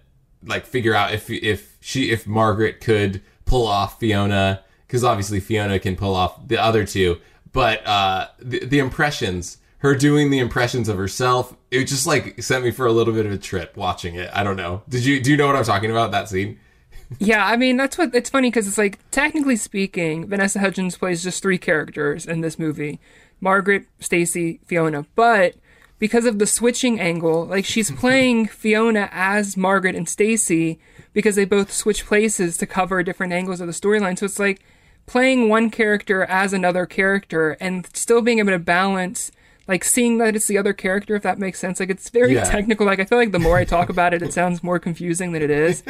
like 0.45 0.67
figure 0.67 0.95
out 0.95 1.13
if 1.13 1.31
if 1.31 1.77
she 1.81 2.11
if 2.11 2.27
Margaret 2.27 2.81
could 2.81 3.23
pull 3.45 3.67
off 3.67 4.01
Fiona 4.01 4.63
because 4.87 5.05
obviously 5.05 5.41
Fiona 5.41 5.79
can 5.79 5.97
pull 5.97 6.15
off 6.15 6.47
the 6.47 6.59
other 6.59 6.85
two. 6.85 7.19
But 7.53 7.87
uh, 7.87 8.29
the, 8.39 8.65
the 8.65 8.79
impressions, 8.79 9.59
her 9.79 9.95
doing 9.95 10.31
the 10.31 10.39
impressions 10.39 10.89
of 10.89 10.97
herself, 10.97 11.55
it 11.71 11.85
just 11.85 12.07
like 12.07 12.43
sent 12.43 12.65
me 12.65 12.71
for 12.71 12.87
a 12.87 12.93
little 12.93 13.13
bit 13.13 13.27
of 13.27 13.33
a 13.33 13.39
trip 13.39 13.77
watching 13.77 14.15
it. 14.15 14.31
I 14.33 14.43
don't 14.43 14.57
know. 14.57 14.83
Did 14.89 15.05
you 15.05 15.21
do 15.21 15.31
you 15.31 15.37
know 15.37 15.47
what 15.47 15.57
I'm 15.57 15.65
talking 15.65 15.91
about 15.91 16.13
that 16.13 16.29
scene? 16.29 16.59
Yeah, 17.19 17.47
I 17.47 17.57
mean 17.57 17.77
that's 17.77 17.99
what 17.99 18.15
it's 18.15 18.31
funny 18.31 18.49
because 18.49 18.67
it's 18.67 18.79
like 18.79 18.99
technically 19.11 19.57
speaking, 19.57 20.27
Vanessa 20.27 20.59
Hudgens 20.59 20.97
plays 20.97 21.23
just 21.23 21.43
three 21.43 21.59
characters 21.59 22.27
in 22.27 22.41
this 22.41 22.59
movie: 22.59 23.01
Margaret, 23.41 23.87
Stacy, 24.01 24.61
Fiona. 24.67 25.07
But 25.15 25.55
because 25.99 26.25
of 26.27 26.39
the 26.39 26.47
switching 26.47 26.99
angle, 27.01 27.47
like 27.47 27.65
she's 27.65 27.91
playing 28.03 28.49
Fiona 28.49 29.09
as 29.13 29.57
Margaret 29.57 29.95
and 29.95 30.09
Stacy 30.09 30.79
because 31.13 31.37
they 31.37 31.45
both 31.45 31.73
switch 31.73 32.07
places 32.07 32.57
to 32.57 32.67
cover 32.67 33.03
different 33.03 33.33
angles 33.33 33.61
of 33.61 33.67
the 33.67 33.73
storyline. 33.73 34.19
So 34.19 34.27
it's 34.27 34.39
like 34.39 34.63
playing 35.07 35.49
one 35.49 35.71
character 35.71 36.25
as 36.25 36.53
another 36.53 36.87
character 36.87 37.57
and 37.61 37.89
still 37.95 38.23
being 38.23 38.39
able 38.39 38.51
to 38.51 38.59
balance 38.59 39.31
like 39.69 39.85
seeing 39.85 40.19
that 40.19 40.35
it's 40.35 40.47
the 40.47 40.59
other 40.59 40.73
character 40.73 41.15
if 41.15 41.23
that 41.23 41.39
makes 41.39 41.59
sense 41.59 41.81
like 41.81 41.91
it's 41.91 42.09
very 42.11 42.35
yeah. 42.35 42.45
technical 42.45 42.87
like 42.87 43.01
i 43.01 43.05
feel 43.05 43.19
like 43.19 43.33
the 43.33 43.39
more 43.39 43.57
i 43.57 43.65
talk 43.65 43.89
about 43.89 44.15
it 44.15 44.23
it 44.23 44.33
sounds 44.41 44.63
more 44.63 44.79
confusing 44.79 45.33
than 45.33 45.43
it 45.43 45.51
is 45.51 45.83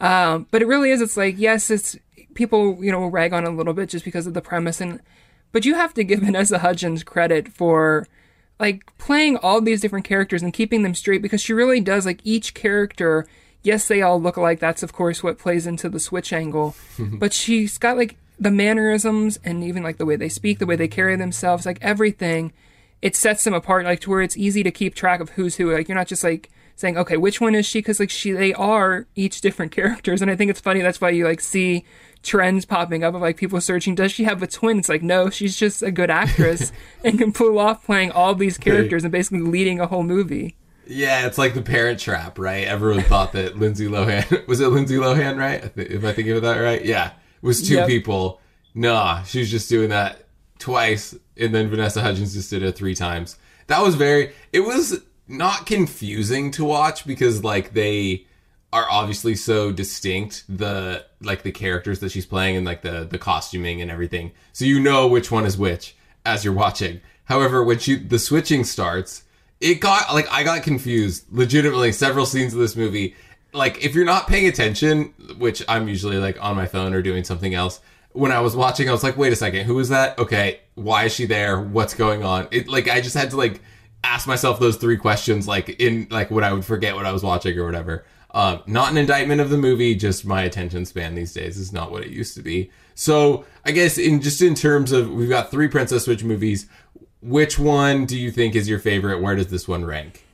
um, 0.00 0.46
but 0.50 0.62
it 0.62 0.66
really 0.66 0.90
is 0.90 1.00
it's 1.00 1.16
like 1.16 1.36
yes 1.38 1.70
it's 1.70 1.96
people 2.34 2.82
you 2.84 2.90
know 2.90 3.06
rag 3.06 3.32
on 3.32 3.44
a 3.44 3.50
little 3.50 3.74
bit 3.74 3.88
just 3.88 4.04
because 4.04 4.26
of 4.26 4.34
the 4.34 4.40
premise 4.40 4.80
and 4.80 5.00
but 5.52 5.64
you 5.64 5.74
have 5.74 5.94
to 5.94 6.04
give 6.04 6.20
vanessa 6.22 6.58
hudgens 6.58 7.02
credit 7.02 7.48
for 7.48 8.06
like 8.58 8.84
playing 8.98 9.36
all 9.38 9.60
these 9.60 9.80
different 9.80 10.04
characters 10.04 10.42
and 10.42 10.52
keeping 10.52 10.82
them 10.82 10.94
straight 10.94 11.22
because 11.22 11.40
she 11.40 11.52
really 11.52 11.80
does 11.80 12.06
like 12.06 12.20
each 12.24 12.54
character 12.54 13.26
yes 13.62 13.88
they 13.88 14.02
all 14.02 14.20
look 14.20 14.36
alike 14.36 14.60
that's 14.60 14.82
of 14.82 14.92
course 14.92 15.22
what 15.22 15.38
plays 15.38 15.66
into 15.66 15.88
the 15.88 16.00
switch 16.00 16.32
angle 16.32 16.74
but 16.98 17.32
she's 17.32 17.78
got 17.78 17.96
like 17.96 18.16
the 18.38 18.50
mannerisms 18.50 19.38
and 19.44 19.62
even 19.62 19.82
like 19.82 19.98
the 19.98 20.06
way 20.06 20.16
they 20.16 20.28
speak, 20.28 20.58
the 20.58 20.66
way 20.66 20.76
they 20.76 20.88
carry 20.88 21.16
themselves, 21.16 21.66
like 21.66 21.78
everything, 21.80 22.52
it 23.02 23.14
sets 23.14 23.44
them 23.44 23.54
apart, 23.54 23.84
like 23.84 24.00
to 24.00 24.10
where 24.10 24.22
it's 24.22 24.36
easy 24.36 24.62
to 24.62 24.70
keep 24.70 24.94
track 24.94 25.20
of 25.20 25.30
who's 25.30 25.56
who. 25.56 25.72
Like 25.72 25.88
you're 25.88 25.96
not 25.96 26.08
just 26.08 26.24
like 26.24 26.50
saying, 26.76 26.98
okay, 26.98 27.16
which 27.16 27.40
one 27.40 27.54
is 27.54 27.66
she? 27.66 27.78
Because 27.78 28.00
like 28.00 28.10
she, 28.10 28.32
they 28.32 28.52
are 28.54 29.06
each 29.14 29.40
different 29.40 29.72
characters, 29.72 30.20
and 30.22 30.30
I 30.30 30.36
think 30.36 30.50
it's 30.50 30.60
funny. 30.60 30.80
That's 30.80 31.00
why 31.00 31.10
you 31.10 31.24
like 31.24 31.40
see 31.40 31.84
trends 32.22 32.64
popping 32.64 33.04
up 33.04 33.14
of 33.14 33.20
like 33.20 33.36
people 33.36 33.60
searching, 33.60 33.94
does 33.94 34.10
she 34.12 34.24
have 34.24 34.42
a 34.42 34.46
twin? 34.46 34.78
It's 34.78 34.88
like 34.88 35.02
no, 35.02 35.30
she's 35.30 35.56
just 35.56 35.82
a 35.82 35.90
good 35.90 36.10
actress 36.10 36.72
and 37.04 37.18
can 37.18 37.32
pull 37.32 37.58
off 37.58 37.84
playing 37.84 38.10
all 38.12 38.34
these 38.34 38.56
characters 38.58 39.04
and 39.04 39.12
basically 39.12 39.40
leading 39.40 39.78
a 39.80 39.86
whole 39.86 40.02
movie. 40.02 40.56
Yeah, 40.86 41.26
it's 41.26 41.38
like 41.38 41.54
the 41.54 41.62
Parent 41.62 41.98
Trap, 41.98 42.38
right? 42.38 42.66
Everyone 42.66 43.02
thought 43.04 43.32
that 43.32 43.56
Lindsay 43.58 43.88
Lohan 43.88 44.46
was 44.46 44.60
it 44.60 44.68
Lindsay 44.68 44.96
Lohan, 44.96 45.38
right? 45.38 45.72
If 45.76 46.04
I 46.04 46.12
think 46.12 46.28
of 46.28 46.42
that 46.42 46.58
right, 46.58 46.84
yeah, 46.84 47.08
it 47.08 47.46
was 47.46 47.66
two 47.66 47.74
Yep. 47.74 47.86
people. 47.88 48.40
Nah, 48.74 49.22
she 49.22 49.38
was 49.38 49.50
just 49.50 49.68
doing 49.70 49.90
that 49.90 50.26
twice, 50.58 51.14
and 51.36 51.54
then 51.54 51.68
Vanessa 51.70 52.02
Hudgens 52.02 52.34
just 52.34 52.50
did 52.50 52.62
it 52.62 52.72
three 52.72 52.94
times. 52.94 53.38
That 53.68 53.82
was 53.82 53.94
very. 53.94 54.32
It 54.52 54.60
was 54.60 55.00
not 55.26 55.66
confusing 55.66 56.50
to 56.52 56.64
watch 56.64 57.06
because 57.06 57.42
like 57.42 57.72
they 57.72 58.26
are 58.72 58.86
obviously 58.90 59.36
so 59.36 59.70
distinct 59.70 60.44
the 60.48 61.04
like 61.22 61.42
the 61.42 61.52
characters 61.52 62.00
that 62.00 62.10
she's 62.10 62.26
playing 62.26 62.56
and 62.56 62.66
like 62.66 62.82
the 62.82 63.04
the 63.04 63.18
costuming 63.18 63.80
and 63.80 63.90
everything. 63.90 64.32
So 64.52 64.64
you 64.64 64.80
know 64.80 65.06
which 65.06 65.30
one 65.30 65.46
is 65.46 65.56
which 65.56 65.96
as 66.26 66.44
you're 66.44 66.54
watching. 66.54 67.00
However 67.24 67.62
when 67.62 67.78
she 67.78 67.96
the 67.96 68.18
switching 68.18 68.64
starts 68.64 69.22
it 69.60 69.76
got 69.76 70.12
like 70.12 70.28
i 70.30 70.42
got 70.42 70.62
confused 70.62 71.24
legitimately 71.30 71.92
several 71.92 72.26
scenes 72.26 72.52
of 72.52 72.58
this 72.58 72.76
movie. 72.76 73.14
Like 73.52 73.84
if 73.84 73.94
you're 73.94 74.04
not 74.04 74.26
paying 74.26 74.48
attention 74.48 75.14
which 75.38 75.62
i'm 75.68 75.86
usually 75.88 76.16
like 76.16 76.42
on 76.42 76.56
my 76.56 76.66
phone 76.66 76.92
or 76.92 77.00
doing 77.00 77.22
something 77.22 77.54
else 77.54 77.80
when 78.10 78.32
i 78.32 78.40
was 78.40 78.56
watching 78.56 78.88
i 78.88 78.92
was 78.92 79.04
like 79.04 79.16
wait 79.16 79.32
a 79.32 79.36
second 79.36 79.66
who 79.66 79.78
is 79.78 79.88
that? 79.88 80.18
Okay 80.18 80.60
why 80.74 81.04
is 81.04 81.14
she 81.14 81.26
there? 81.26 81.60
What's 81.60 81.94
going 81.94 82.24
on? 82.24 82.48
It 82.50 82.66
like 82.66 82.88
i 82.88 83.00
just 83.00 83.16
had 83.16 83.30
to 83.30 83.36
like 83.36 83.62
ask 84.04 84.28
myself 84.28 84.60
those 84.60 84.76
three 84.76 84.96
questions 84.96 85.48
like 85.48 85.80
in 85.80 86.06
like 86.10 86.30
when 86.30 86.44
I 86.44 86.52
would 86.52 86.64
forget 86.64 86.94
what 86.94 87.06
I 87.06 87.12
was 87.12 87.22
watching 87.22 87.58
or 87.58 87.64
whatever. 87.64 88.04
Um, 88.30 88.62
not 88.66 88.90
an 88.90 88.98
indictment 88.98 89.40
of 89.40 89.48
the 89.48 89.56
movie, 89.56 89.94
just 89.94 90.26
my 90.26 90.42
attention 90.42 90.84
span 90.84 91.14
these 91.14 91.32
days 91.32 91.56
is 91.56 91.72
not 91.72 91.92
what 91.92 92.02
it 92.02 92.10
used 92.10 92.34
to 92.34 92.42
be. 92.42 92.70
So 92.94 93.44
I 93.64 93.70
guess 93.70 93.96
in 93.96 94.20
just 94.20 94.42
in 94.42 94.54
terms 94.54 94.92
of 94.92 95.10
we've 95.10 95.28
got 95.28 95.50
three 95.50 95.68
Princess 95.68 96.04
Switch 96.04 96.24
movies. 96.24 96.66
Which 97.20 97.58
one 97.58 98.04
do 98.04 98.18
you 98.18 98.30
think 98.30 98.54
is 98.54 98.68
your 98.68 98.78
favorite? 98.78 99.22
Where 99.22 99.34
does 99.34 99.46
this 99.46 99.66
one 99.66 99.86
rank? 99.86 100.26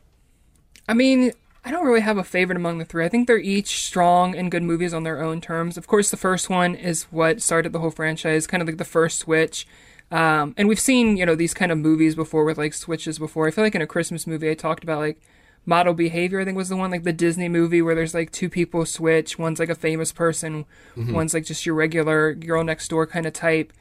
I 0.88 0.94
mean, 0.94 1.30
I 1.64 1.70
don't 1.70 1.86
really 1.86 2.00
have 2.00 2.18
a 2.18 2.24
favorite 2.24 2.56
among 2.56 2.78
the 2.78 2.84
three. 2.84 3.04
I 3.04 3.08
think 3.08 3.28
they're 3.28 3.38
each 3.38 3.84
strong 3.84 4.34
and 4.34 4.50
good 4.50 4.64
movies 4.64 4.92
on 4.92 5.04
their 5.04 5.22
own 5.22 5.40
terms. 5.40 5.76
Of 5.76 5.86
course, 5.86 6.10
the 6.10 6.16
first 6.16 6.50
one 6.50 6.74
is 6.74 7.04
what 7.04 7.42
started 7.42 7.72
the 7.72 7.78
whole 7.78 7.92
franchise, 7.92 8.48
kind 8.48 8.60
of 8.60 8.66
like 8.66 8.78
the 8.78 8.84
first 8.84 9.20
Switch. 9.20 9.68
Um, 10.10 10.54
and 10.56 10.68
we've 10.68 10.80
seen, 10.80 11.16
you 11.16 11.24
know, 11.24 11.34
these 11.34 11.54
kind 11.54 11.70
of 11.70 11.78
movies 11.78 12.14
before 12.14 12.44
with 12.44 12.58
like 12.58 12.74
switches 12.74 13.18
before. 13.18 13.46
I 13.46 13.50
feel 13.50 13.62
like 13.62 13.74
in 13.74 13.82
a 13.82 13.86
Christmas 13.86 14.26
movie, 14.26 14.50
I 14.50 14.54
talked 14.54 14.82
about 14.82 14.98
like 14.98 15.20
Model 15.66 15.94
Behavior, 15.94 16.40
I 16.40 16.44
think 16.44 16.56
was 16.56 16.68
the 16.68 16.76
one, 16.76 16.90
like 16.90 17.04
the 17.04 17.12
Disney 17.12 17.48
movie 17.48 17.82
where 17.82 17.94
there's 17.94 18.14
like 18.14 18.32
two 18.32 18.48
people 18.48 18.84
switch. 18.86 19.38
One's 19.38 19.60
like 19.60 19.68
a 19.68 19.74
famous 19.74 20.12
person, 20.12 20.64
one's 21.14 21.34
like 21.34 21.44
just 21.44 21.64
your 21.64 21.74
regular 21.74 22.34
girl 22.34 22.64
next 22.64 22.88
door 22.88 23.06
kind 23.06 23.26
of 23.26 23.32
type. 23.32 23.72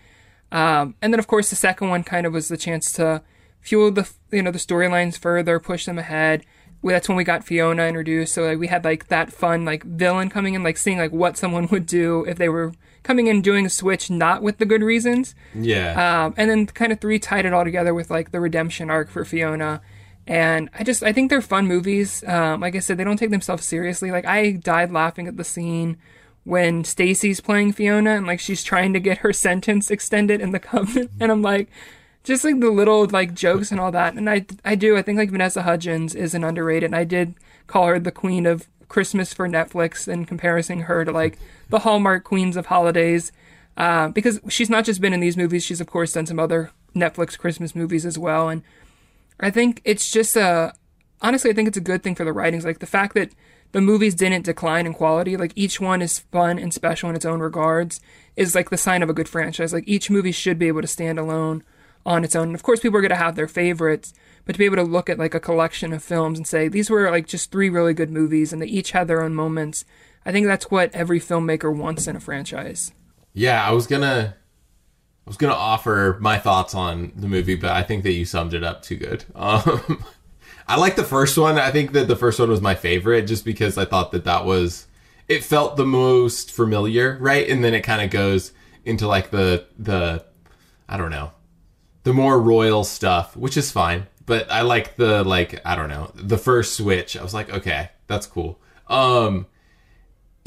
Um, 0.51 0.95
and 1.01 1.13
then 1.13 1.19
of 1.19 1.27
course 1.27 1.49
the 1.49 1.55
second 1.55 1.89
one 1.89 2.03
kind 2.03 2.25
of 2.25 2.33
was 2.33 2.47
the 2.47 2.57
chance 2.57 2.91
to 2.93 3.21
fuel 3.61 3.91
the 3.91 4.09
you 4.31 4.41
know 4.41 4.51
the 4.51 4.59
storylines 4.59 5.17
further, 5.17 5.59
push 5.59 5.85
them 5.85 5.97
ahead. 5.97 6.45
Well, 6.81 6.93
that's 6.93 7.09
when 7.09 7.17
we 7.17 7.23
got 7.23 7.43
Fiona 7.43 7.83
introduced. 7.83 8.33
So 8.33 8.43
like 8.43 8.59
we 8.59 8.67
had 8.67 8.83
like 8.83 9.07
that 9.07 9.31
fun 9.31 9.65
like 9.65 9.83
villain 9.83 10.29
coming 10.29 10.53
in, 10.53 10.63
like 10.63 10.77
seeing 10.77 10.97
like 10.97 11.11
what 11.11 11.37
someone 11.37 11.67
would 11.71 11.85
do 11.85 12.25
if 12.25 12.37
they 12.37 12.49
were 12.49 12.73
coming 13.03 13.27
in 13.27 13.41
doing 13.41 13.65
a 13.65 13.69
switch 13.69 14.09
not 14.09 14.41
with 14.41 14.57
the 14.57 14.65
good 14.65 14.81
reasons. 14.81 15.35
Yeah. 15.53 16.25
Um, 16.25 16.33
and 16.37 16.49
then 16.49 16.65
kind 16.67 16.91
of 16.91 16.99
three 16.99 17.19
tied 17.19 17.45
it 17.45 17.53
all 17.53 17.63
together 17.63 17.93
with 17.93 18.09
like 18.09 18.31
the 18.31 18.39
redemption 18.39 18.89
arc 18.89 19.09
for 19.09 19.25
Fiona. 19.25 19.81
And 20.27 20.69
I 20.77 20.83
just 20.83 21.01
I 21.01 21.11
think 21.11 21.29
they're 21.29 21.41
fun 21.41 21.67
movies. 21.67 22.23
Um, 22.27 22.61
like 22.61 22.75
I 22.75 22.79
said, 22.79 22.97
they 22.97 23.03
don't 23.03 23.17
take 23.17 23.31
themselves 23.31 23.65
seriously. 23.65 24.11
Like 24.11 24.25
I 24.25 24.51
died 24.51 24.91
laughing 24.91 25.27
at 25.27 25.37
the 25.37 25.43
scene 25.43 25.97
when 26.43 26.83
Stacy's 26.83 27.41
playing 27.41 27.73
Fiona 27.73 28.11
and 28.11 28.27
like 28.27 28.39
she's 28.39 28.63
trying 28.63 28.93
to 28.93 28.99
get 28.99 29.19
her 29.19 29.33
sentence 29.33 29.89
extended 29.89 30.41
in 30.41 30.51
the 30.51 30.59
covenant, 30.59 31.11
and 31.19 31.31
I'm 31.31 31.41
like, 31.41 31.69
just 32.23 32.43
like 32.43 32.59
the 32.59 32.69
little 32.69 33.05
like 33.07 33.33
jokes 33.33 33.71
and 33.71 33.79
all 33.79 33.91
that. 33.91 34.13
And 34.13 34.29
I 34.29 34.45
I 34.63 34.75
do 34.75 34.97
I 34.97 35.01
think 35.01 35.17
like 35.17 35.31
Vanessa 35.31 35.63
Hudgens 35.63 36.15
is 36.15 36.33
an 36.33 36.43
underrated, 36.43 36.85
and 36.85 36.95
I 36.95 37.05
did 37.05 37.35
call 37.67 37.87
her 37.87 37.99
the 37.99 38.11
queen 38.11 38.45
of 38.45 38.67
Christmas 38.87 39.33
for 39.33 39.47
Netflix 39.47 40.07
and 40.07 40.27
comparing 40.27 40.81
her 40.81 41.05
to 41.05 41.11
like 41.11 41.37
the 41.69 41.79
Hallmark 41.79 42.23
queens 42.23 42.57
of 42.57 42.67
holidays. 42.67 43.31
Uh, 43.77 44.09
because 44.09 44.41
she's 44.49 44.69
not 44.69 44.83
just 44.83 44.99
been 44.99 45.13
in 45.13 45.21
these 45.21 45.37
movies, 45.37 45.63
she's 45.63 45.79
of 45.79 45.87
course 45.87 46.13
done 46.13 46.25
some 46.25 46.39
other 46.39 46.71
Netflix 46.95 47.37
Christmas 47.37 47.75
movies 47.75 48.05
as 48.05 48.17
well. 48.17 48.49
And 48.49 48.61
I 49.39 49.49
think 49.49 49.81
it's 49.85 50.11
just 50.11 50.35
a, 50.35 50.73
honestly, 51.21 51.49
I 51.49 51.53
think 51.53 51.67
it's 51.67 51.77
a 51.77 51.81
good 51.81 52.03
thing 52.03 52.15
for 52.15 52.25
the 52.25 52.33
writings. 52.33 52.65
Like 52.65 52.79
the 52.79 52.85
fact 52.85 53.13
that 53.15 53.31
the 53.71 53.81
movies 53.81 54.15
didn't 54.15 54.45
decline 54.45 54.85
in 54.85 54.93
quality, 54.93 55.37
like 55.37 55.53
each 55.55 55.79
one 55.79 56.01
is 56.01 56.19
fun 56.19 56.57
and 56.59 56.73
special 56.73 57.09
in 57.09 57.15
its 57.15 57.25
own 57.25 57.39
regards, 57.39 58.01
is 58.35 58.55
like 58.55 58.69
the 58.69 58.77
sign 58.77 59.03
of 59.03 59.09
a 59.09 59.13
good 59.13 59.29
franchise. 59.29 59.73
Like 59.73 59.87
each 59.87 60.09
movie 60.09 60.31
should 60.31 60.59
be 60.59 60.67
able 60.67 60.81
to 60.81 60.87
stand 60.87 61.19
alone 61.19 61.63
on 62.05 62.23
its 62.23 62.35
own. 62.35 62.47
And 62.47 62.55
of 62.55 62.63
course, 62.63 62.79
people 62.79 62.97
are 62.97 63.01
going 63.01 63.09
to 63.09 63.15
have 63.15 63.35
their 63.35 63.47
favorites, 63.47 64.13
but 64.45 64.53
to 64.53 64.59
be 64.59 64.65
able 64.65 64.77
to 64.77 64.83
look 64.83 65.09
at 65.09 65.19
like 65.19 65.35
a 65.35 65.39
collection 65.39 65.93
of 65.93 66.03
films 66.03 66.39
and 66.39 66.47
say 66.47 66.67
these 66.67 66.89
were 66.89 67.11
like 67.11 67.27
just 67.27 67.51
three 67.51 67.69
really 67.69 67.93
good 67.93 68.09
movies 68.09 68.51
and 68.51 68.61
they 68.61 68.67
each 68.67 68.91
had 68.91 69.07
their 69.07 69.21
own 69.21 69.35
moments, 69.35 69.85
I 70.25 70.31
think 70.31 70.47
that's 70.47 70.69
what 70.69 70.93
every 70.93 71.19
filmmaker 71.19 71.75
wants 71.75 72.07
in 72.07 72.15
a 72.15 72.19
franchise. 72.19 72.91
Yeah, 73.33 73.65
I 73.65 73.71
was 73.71 73.87
gonna, 73.87 74.35
I 75.25 75.29
was 75.29 75.37
gonna 75.37 75.53
offer 75.53 76.17
my 76.19 76.37
thoughts 76.37 76.75
on 76.75 77.13
the 77.15 77.27
movie, 77.27 77.55
but 77.55 77.71
I 77.71 77.83
think 77.83 78.03
that 78.03 78.11
you 78.13 78.25
summed 78.25 78.53
it 78.53 78.63
up 78.63 78.81
too 78.81 78.97
good. 78.97 79.25
Um, 79.35 80.03
I 80.67 80.75
like 80.75 80.95
the 80.95 81.03
first 81.03 81.35
one. 81.35 81.57
I 81.57 81.71
think 81.71 81.93
that 81.93 82.07
the 82.07 82.15
first 82.15 82.39
one 82.39 82.49
was 82.49 82.61
my 82.61 82.75
favorite, 82.75 83.23
just 83.23 83.43
because 83.43 83.75
I 83.75 83.85
thought 83.85 84.11
that 84.11 84.25
that 84.25 84.45
was, 84.45 84.85
it 85.27 85.43
felt 85.43 85.77
the 85.77 85.85
most 85.85 86.51
familiar, 86.51 87.17
right? 87.19 87.49
And 87.49 87.63
then 87.63 87.73
it 87.73 87.81
kind 87.81 88.03
of 88.03 88.11
goes 88.11 88.51
into 88.85 89.07
like 89.07 89.31
the 89.31 89.65
the, 89.79 90.23
I 90.87 90.95
don't 90.97 91.09
know, 91.09 91.31
the 92.03 92.13
more 92.13 92.39
royal 92.39 92.83
stuff, 92.83 93.35
which 93.35 93.57
is 93.57 93.71
fine. 93.71 94.05
But 94.27 94.51
I 94.51 94.61
like 94.61 94.95
the 94.95 95.23
like 95.23 95.59
I 95.65 95.75
don't 95.75 95.89
know 95.89 96.11
the 96.13 96.37
first 96.37 96.75
switch. 96.75 97.17
I 97.17 97.23
was 97.23 97.33
like, 97.33 97.49
okay, 97.49 97.89
that's 98.05 98.27
cool. 98.27 98.59
Um, 98.87 99.47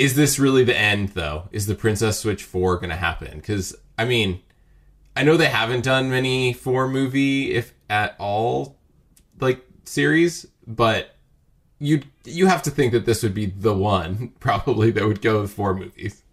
is 0.02 0.16
this 0.16 0.36
really 0.36 0.64
the 0.64 0.76
end 0.76 1.10
though? 1.10 1.48
Is 1.52 1.66
the 1.66 1.76
Princess 1.76 2.18
Switch 2.18 2.42
4 2.42 2.78
going 2.78 2.90
to 2.90 2.96
happen? 2.96 3.40
Cuz 3.40 3.72
I 3.96 4.04
mean, 4.04 4.40
I 5.16 5.22
know 5.22 5.36
they 5.36 5.46
haven't 5.46 5.84
done 5.84 6.10
many 6.10 6.52
4 6.52 6.88
movie 6.88 7.54
if 7.54 7.72
at 7.88 8.16
all 8.18 8.76
like 9.38 9.64
series, 9.84 10.46
but 10.66 11.14
you 11.78 12.02
you 12.24 12.46
have 12.46 12.62
to 12.62 12.70
think 12.70 12.92
that 12.92 13.06
this 13.06 13.22
would 13.22 13.32
be 13.32 13.46
the 13.46 13.74
one 13.74 14.32
probably 14.40 14.90
that 14.90 15.06
would 15.06 15.22
go 15.22 15.42
with 15.42 15.52
4 15.52 15.72
movies. 15.72 16.24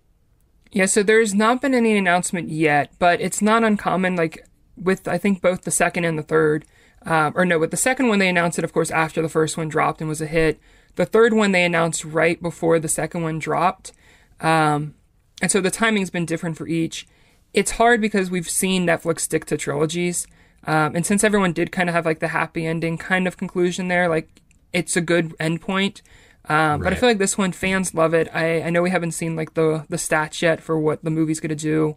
Yeah, 0.72 0.88
so 0.88 1.04
there's 1.04 1.36
not 1.36 1.62
been 1.62 1.76
any 1.76 1.96
announcement 1.96 2.50
yet, 2.50 2.92
but 2.98 3.22
it's 3.22 3.42
not 3.42 3.64
uncommon. 3.64 4.16
Like 4.16 4.48
with 4.76 5.08
I 5.08 5.20
think 5.20 5.44
both 5.44 5.62
the 5.62 5.72
second 5.72 6.06
and 6.06 6.18
the 6.18 6.24
third, 6.24 6.66
um, 7.06 7.34
or 7.36 7.46
no, 7.46 7.60
with 7.60 7.70
the 7.70 7.78
second 7.78 8.08
one 8.08 8.18
they 8.18 8.30
announced 8.30 8.58
it, 8.58 8.66
of 8.66 8.74
course, 8.74 8.90
after 8.90 9.22
the 9.22 9.30
first 9.30 9.58
one 9.58 9.70
dropped 9.70 10.02
and 10.02 10.10
was 10.10 10.22
a 10.22 10.28
hit. 10.28 10.60
The 10.96 11.06
third 11.06 11.34
one 11.34 11.52
they 11.52 11.64
announced 11.64 12.04
right 12.04 12.42
before 12.42 12.80
the 12.80 12.88
second 12.88 13.24
one 13.24 13.40
dropped, 13.40 13.94
um, 14.42 14.96
and 15.42 15.50
so 15.52 15.62
the 15.62 15.72
timing's 15.72 16.10
been 16.10 16.26
different 16.26 16.58
for 16.58 16.68
each. 16.68 17.08
It's 17.54 17.72
hard 17.72 18.02
because 18.02 18.30
we've 18.30 18.50
seen 18.50 18.86
Netflix 18.86 19.22
stick 19.22 19.46
to 19.46 19.58
trilogies, 19.58 20.28
um, 20.66 20.96
and 20.96 21.06
since 21.06 21.24
everyone 21.24 21.54
did 21.54 21.72
kind 21.72 21.90
of 21.90 21.96
have 21.96 22.06
like 22.06 22.20
the 22.20 22.30
happy 22.30 22.66
ending 22.66 22.98
kind 22.98 23.28
of 23.28 23.38
conclusion 23.38 23.88
there, 23.88 24.10
like 24.10 24.42
it's 24.74 24.96
a 24.98 25.02
good 25.02 25.38
endpoint. 25.38 26.02
Um, 26.48 26.82
But 26.82 26.94
I 26.94 26.96
feel 26.96 27.10
like 27.10 27.18
this 27.18 27.38
one 27.38 27.52
fans 27.52 27.94
love 27.94 28.14
it. 28.14 28.28
I, 28.34 28.64
I 28.64 28.70
know 28.70 28.82
we 28.82 28.90
haven't 28.90 29.12
seen 29.12 29.36
like 29.36 29.54
the 29.54 29.86
the 29.90 29.98
stats 29.98 30.42
yet 30.42 30.62
for 30.62 30.80
what 30.80 31.04
the 31.04 31.12
movie's 31.12 31.40
gonna 31.40 31.56
do. 31.56 31.96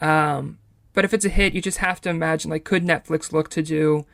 Um, 0.00 0.58
but 0.94 1.04
if 1.04 1.12
it's 1.12 1.24
a 1.24 1.28
hit, 1.30 1.52
you 1.52 1.60
just 1.60 1.78
have 1.78 2.00
to 2.02 2.10
imagine 2.10 2.50
like 2.50 2.64
could 2.64 2.84
Netflix 2.84 3.32
look 3.32 3.48
to 3.50 3.62
do 3.62 4.06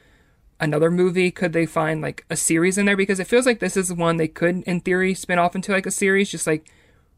another 0.65 0.91
movie? 0.91 1.31
Could 1.31 1.53
they 1.53 1.67
find 1.67 2.01
like 2.01 2.25
a 2.29 2.37
series 2.37 2.77
in 2.79 2.87
there? 2.87 2.97
Because 2.97 3.21
it 3.21 3.27
feels 3.27 3.47
like 3.47 3.61
this 3.61 3.77
is 3.77 3.93
one 3.93 4.17
they 4.17 4.29
could, 4.29 4.63
in 4.67 4.81
theory, 4.81 5.15
spin 5.15 5.39
off 5.39 5.55
into 5.55 5.73
like 5.73 5.87
a 5.87 5.91
series. 5.91 6.31
Just 6.31 6.47
like 6.47 6.69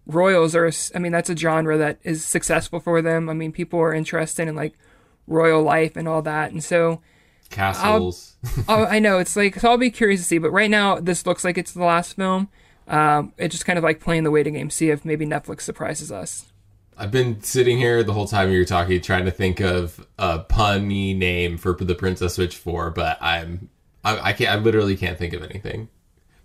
royals 0.06 0.54
are, 0.54 0.70
I 0.94 0.98
mean, 0.98 1.12
that's 1.12 1.30
a 1.30 1.36
genre 1.36 1.78
that 1.78 1.98
is 2.02 2.24
successful 2.24 2.80
for 2.80 3.00
them. 3.00 3.28
I 3.28 3.32
mean, 3.32 3.52
people 3.52 3.80
are 3.80 3.94
interested 3.94 4.48
in 4.48 4.54
like 4.54 4.74
royal 5.26 5.62
life 5.62 5.96
and 5.96 6.06
all 6.06 6.22
that, 6.22 6.52
and 6.52 6.62
so 6.62 7.00
Castles. 7.50 8.36
oh, 8.68 8.84
I 8.84 8.98
know 8.98 9.18
it's 9.18 9.36
like 9.36 9.58
so. 9.58 9.70
I'll 9.70 9.78
be 9.78 9.90
curious 9.90 10.20
to 10.20 10.26
see, 10.26 10.38
but 10.38 10.50
right 10.50 10.70
now 10.70 11.00
this 11.00 11.26
looks 11.26 11.44
like 11.44 11.58
it's 11.58 11.72
the 11.72 11.84
last 11.84 12.16
film. 12.16 12.48
Um, 12.88 13.32
it's 13.36 13.52
just 13.52 13.66
kind 13.66 13.78
of 13.78 13.84
like 13.84 14.00
playing 14.00 14.24
the 14.24 14.30
waiting 14.30 14.54
game. 14.54 14.70
See 14.70 14.90
if 14.90 15.04
maybe 15.04 15.26
Netflix 15.26 15.62
surprises 15.62 16.12
us. 16.12 16.52
I've 16.96 17.10
been 17.10 17.42
sitting 17.42 17.76
here 17.78 18.02
the 18.02 18.12
whole 18.12 18.26
time 18.26 18.50
you 18.50 18.58
were 18.58 18.64
talking, 18.64 19.00
trying 19.00 19.26
to 19.26 19.30
think 19.30 19.60
of 19.60 20.06
a 20.18 20.40
punny 20.40 21.16
name 21.16 21.58
for 21.58 21.74
the 21.74 21.94
Princess 21.94 22.34
Switch 22.34 22.56
4, 22.56 22.90
but 22.90 23.18
I'm 23.20 23.68
I, 24.06 24.28
I 24.28 24.32
can't. 24.32 24.50
I 24.50 24.56
literally 24.56 24.96
can't 24.96 25.18
think 25.18 25.34
of 25.34 25.42
anything. 25.42 25.88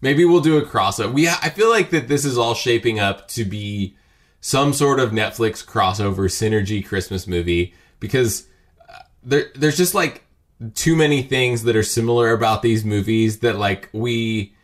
Maybe 0.01 0.25
we'll 0.25 0.41
do 0.41 0.58
a 0.58 0.65
crossover. 0.65 1.13
We 1.13 1.29
I 1.29 1.50
feel 1.50 1.70
like 1.70 1.91
that 1.91 2.08
this 2.08 2.25
is 2.25 2.38
all 2.38 2.55
shaping 2.55 3.00
up 3.00 3.27
to 3.29 3.46
be 3.46 3.96
some 4.41 4.74
sort 4.74 5.00
of 5.00 5.12
Netflix 5.12 5.63
crossover 5.63 6.25
synergy 6.25 6.84
Christmas 6.84 7.27
movie 7.27 7.75
because 8.00 8.48
uh, 8.89 9.03
there 9.24 9.51
there's 9.53 9.77
just 9.77 9.93
like 9.93 10.25
too 10.74 10.96
many 10.96 11.22
things 11.22 11.63
that 11.63 11.75
are 11.75 11.84
similar 11.84 12.31
about 12.31 12.63
these 12.63 12.84
movies 12.84 13.39
that 13.39 13.58
like 13.58 13.89
we 13.93 14.55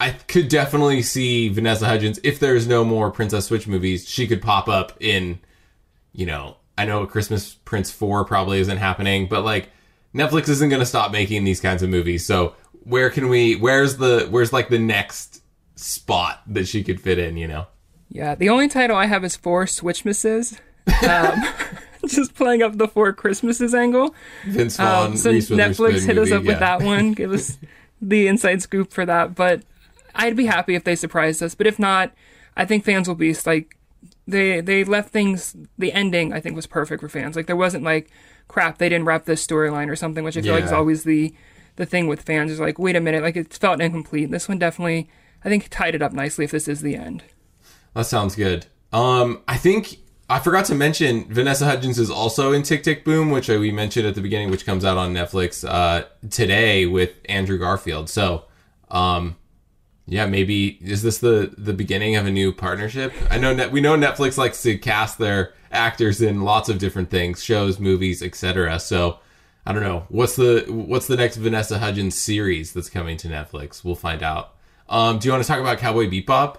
I 0.00 0.10
could 0.10 0.48
definitely 0.48 1.02
see 1.02 1.48
Vanessa 1.48 1.86
Hudgens 1.86 2.18
if 2.22 2.38
there's 2.38 2.66
no 2.66 2.84
more 2.84 3.10
Princess 3.10 3.46
Switch 3.46 3.66
movies, 3.66 4.08
she 4.08 4.26
could 4.26 4.42
pop 4.42 4.68
up 4.68 4.92
in 5.00 5.38
you 6.14 6.26
know, 6.26 6.56
I 6.78 6.86
know 6.86 7.06
Christmas 7.06 7.54
Prince 7.64 7.90
4 7.90 8.24
probably 8.24 8.60
isn't 8.60 8.78
happening, 8.78 9.26
but 9.26 9.44
like 9.44 9.70
Netflix 10.14 10.48
isn't 10.48 10.68
going 10.68 10.80
to 10.80 10.86
stop 10.86 11.12
making 11.12 11.44
these 11.44 11.60
kinds 11.60 11.82
of 11.82 11.90
movies. 11.90 12.24
So 12.24 12.54
where 12.84 13.10
can 13.10 13.28
we? 13.28 13.56
Where's 13.56 13.96
the? 13.96 14.26
Where's 14.30 14.52
like 14.52 14.68
the 14.68 14.78
next 14.78 15.42
spot 15.74 16.42
that 16.46 16.68
she 16.68 16.84
could 16.84 17.00
fit 17.00 17.18
in? 17.18 17.36
You 17.36 17.48
know. 17.48 17.66
Yeah, 18.10 18.34
the 18.34 18.48
only 18.48 18.68
title 18.68 18.96
I 18.96 19.06
have 19.06 19.24
is 19.24 19.36
Four 19.36 19.66
Switchmasses. 19.66 20.60
Um, 21.08 21.42
just 22.06 22.34
playing 22.34 22.62
up 22.62 22.76
the 22.76 22.86
Four 22.86 23.12
Christmases 23.12 23.74
angle. 23.74 24.14
Vince 24.46 24.76
Vaughn. 24.76 25.12
Um, 25.12 25.16
so 25.16 25.32
Netflix 25.32 26.06
hit 26.06 26.18
us 26.18 26.30
movie, 26.30 26.32
up 26.32 26.44
with 26.44 26.58
that 26.60 26.82
one. 26.82 27.12
Give 27.12 27.32
us 27.32 27.58
the 28.02 28.28
inside 28.28 28.62
scoop 28.62 28.92
for 28.92 29.04
that. 29.06 29.34
But 29.34 29.62
I'd 30.14 30.36
be 30.36 30.46
happy 30.46 30.74
if 30.74 30.84
they 30.84 30.96
surprised 30.96 31.42
us. 31.42 31.54
But 31.54 31.66
if 31.66 31.78
not, 31.78 32.12
I 32.56 32.64
think 32.64 32.84
fans 32.84 33.08
will 33.08 33.14
be 33.14 33.34
like 33.46 33.76
they 34.26 34.60
they 34.60 34.84
left 34.84 35.10
things. 35.10 35.56
The 35.78 35.92
ending 35.92 36.32
I 36.32 36.40
think 36.40 36.56
was 36.56 36.66
perfect 36.66 37.00
for 37.00 37.08
fans. 37.08 37.36
Like 37.36 37.46
there 37.46 37.56
wasn't 37.56 37.84
like 37.84 38.10
crap 38.48 38.78
they 38.78 38.88
didn't 38.88 39.06
wrap 39.06 39.24
this 39.24 39.44
storyline 39.44 39.90
or 39.90 39.96
something, 39.96 40.24
which 40.24 40.36
I 40.36 40.42
feel 40.42 40.54
like 40.54 40.64
is 40.64 40.72
always 40.72 41.04
the 41.04 41.34
the 41.76 41.86
thing 41.86 42.06
with 42.06 42.22
fans 42.22 42.50
is 42.50 42.60
like 42.60 42.78
wait 42.78 42.96
a 42.96 43.00
minute, 43.00 43.22
like 43.22 43.36
it 43.36 43.52
felt 43.52 43.80
incomplete. 43.80 44.30
This 44.30 44.48
one 44.48 44.58
definitely 44.58 45.08
I 45.44 45.48
think 45.48 45.68
tied 45.68 45.94
it 45.94 46.02
up 46.02 46.12
nicely. 46.12 46.44
If 46.44 46.50
this 46.50 46.68
is 46.68 46.80
the 46.80 46.96
end. 46.96 47.24
That 47.94 48.06
sounds 48.06 48.34
good. 48.34 48.66
Um, 48.92 49.42
I 49.46 49.56
think 49.56 49.98
I 50.28 50.38
forgot 50.38 50.64
to 50.66 50.74
mention 50.74 51.26
Vanessa 51.32 51.66
Hudgens 51.66 51.98
is 51.98 52.10
also 52.10 52.52
in 52.52 52.62
Tick 52.62 52.82
Tick 52.82 53.04
Boom, 53.04 53.30
which 53.30 53.48
we 53.48 53.70
mentioned 53.70 54.06
at 54.06 54.14
the 54.14 54.22
beginning, 54.22 54.50
which 54.50 54.64
comes 54.64 54.84
out 54.84 54.96
on 54.96 55.12
Netflix 55.12 55.68
uh, 55.68 56.06
today 56.30 56.86
with 56.86 57.12
Andrew 57.28 57.58
Garfield. 57.58 58.08
So, 58.08 58.44
um, 58.90 59.36
yeah, 60.06 60.26
maybe 60.26 60.78
is 60.82 61.02
this 61.02 61.18
the 61.18 61.54
the 61.56 61.72
beginning 61.72 62.16
of 62.16 62.26
a 62.26 62.30
new 62.30 62.52
partnership? 62.52 63.12
I 63.30 63.38
know 63.38 63.54
net, 63.54 63.72
we 63.72 63.80
know 63.80 63.96
Netflix 63.96 64.36
likes 64.36 64.62
to 64.62 64.76
cast 64.76 65.18
their 65.18 65.54
actors 65.72 66.20
in 66.20 66.42
lots 66.42 66.68
of 66.68 66.78
different 66.78 67.10
things, 67.10 67.42
shows, 67.42 67.78
movies, 67.78 68.22
etc. 68.22 68.78
So. 68.80 69.18
I 69.66 69.72
don't 69.72 69.82
know 69.82 70.04
what's 70.10 70.36
the 70.36 70.66
what's 70.68 71.06
the 71.06 71.16
next 71.16 71.38
Vanessa 71.38 71.78
Hudgens 71.78 72.20
series 72.20 72.74
that's 72.74 72.90
coming 72.90 73.16
to 73.16 73.28
Netflix. 73.28 73.82
We'll 73.82 73.94
find 73.94 74.22
out. 74.22 74.54
Um, 74.90 75.18
do 75.18 75.26
you 75.26 75.32
want 75.32 75.42
to 75.42 75.48
talk 75.48 75.58
about 75.58 75.78
Cowboy 75.78 76.06
Bebop? 76.06 76.58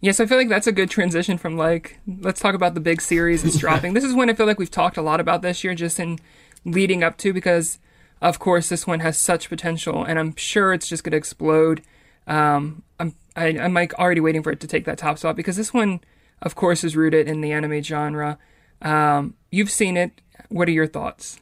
Yes, 0.00 0.20
I 0.20 0.26
feel 0.26 0.36
like 0.36 0.50
that's 0.50 0.66
a 0.66 0.72
good 0.72 0.90
transition 0.90 1.38
from 1.38 1.56
like 1.56 1.98
let's 2.06 2.38
talk 2.38 2.54
about 2.54 2.74
the 2.74 2.80
big 2.80 3.00
series 3.00 3.42
that's 3.42 3.56
dropping. 3.56 3.94
this 3.94 4.04
is 4.04 4.14
when 4.14 4.28
I 4.28 4.34
feel 4.34 4.44
like 4.46 4.58
we've 4.58 4.70
talked 4.70 4.96
a 4.96 5.02
lot 5.02 5.18
about 5.18 5.40
this 5.40 5.64
year, 5.64 5.74
just 5.74 5.98
in 5.98 6.18
leading 6.64 7.02
up 7.02 7.16
to 7.18 7.32
because 7.32 7.78
of 8.20 8.38
course 8.38 8.68
this 8.68 8.86
one 8.86 9.00
has 9.00 9.16
such 9.16 9.48
potential, 9.48 10.04
and 10.04 10.18
I'm 10.18 10.36
sure 10.36 10.72
it's 10.72 10.88
just 10.88 11.04
going 11.04 11.12
to 11.12 11.16
explode. 11.16 11.82
Um, 12.26 12.82
I'm 12.98 13.14
I, 13.36 13.46
I'm 13.46 13.74
like 13.74 13.94
already 13.94 14.20
waiting 14.20 14.42
for 14.42 14.50
it 14.50 14.60
to 14.60 14.66
take 14.66 14.84
that 14.84 14.98
top 14.98 15.18
spot 15.18 15.36
because 15.36 15.56
this 15.56 15.74
one, 15.74 16.00
of 16.42 16.54
course, 16.54 16.84
is 16.84 16.96
rooted 16.96 17.28
in 17.28 17.40
the 17.40 17.52
anime 17.52 17.82
genre. 17.82 18.38
Um, 18.82 19.34
you've 19.50 19.70
seen 19.70 19.96
it. 19.96 20.20
What 20.48 20.68
are 20.68 20.72
your 20.72 20.86
thoughts? 20.86 21.40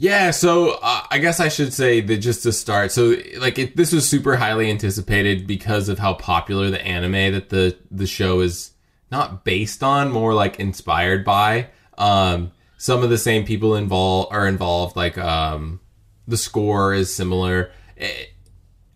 Yeah, 0.00 0.30
so 0.30 0.78
uh, 0.80 1.02
I 1.10 1.18
guess 1.18 1.40
I 1.40 1.48
should 1.48 1.72
say 1.72 2.00
that 2.00 2.18
just 2.18 2.44
to 2.44 2.52
start. 2.52 2.92
So 2.92 3.16
like 3.38 3.58
it, 3.58 3.76
this 3.76 3.92
was 3.92 4.08
super 4.08 4.36
highly 4.36 4.70
anticipated 4.70 5.46
because 5.46 5.88
of 5.88 5.98
how 5.98 6.14
popular 6.14 6.70
the 6.70 6.80
anime 6.80 7.32
that 7.32 7.48
the 7.48 7.76
the 7.90 8.06
show 8.06 8.40
is 8.40 8.72
not 9.10 9.44
based 9.44 9.82
on, 9.82 10.10
more 10.12 10.34
like 10.34 10.60
inspired 10.60 11.24
by. 11.24 11.68
Um, 11.96 12.52
some 12.76 13.02
of 13.02 13.10
the 13.10 13.18
same 13.18 13.44
people 13.44 13.74
involved 13.74 14.32
are 14.32 14.46
involved. 14.46 14.94
Like 14.94 15.18
um, 15.18 15.80
the 16.28 16.36
score 16.36 16.94
is 16.94 17.12
similar. 17.12 17.72
Eh, 17.96 18.26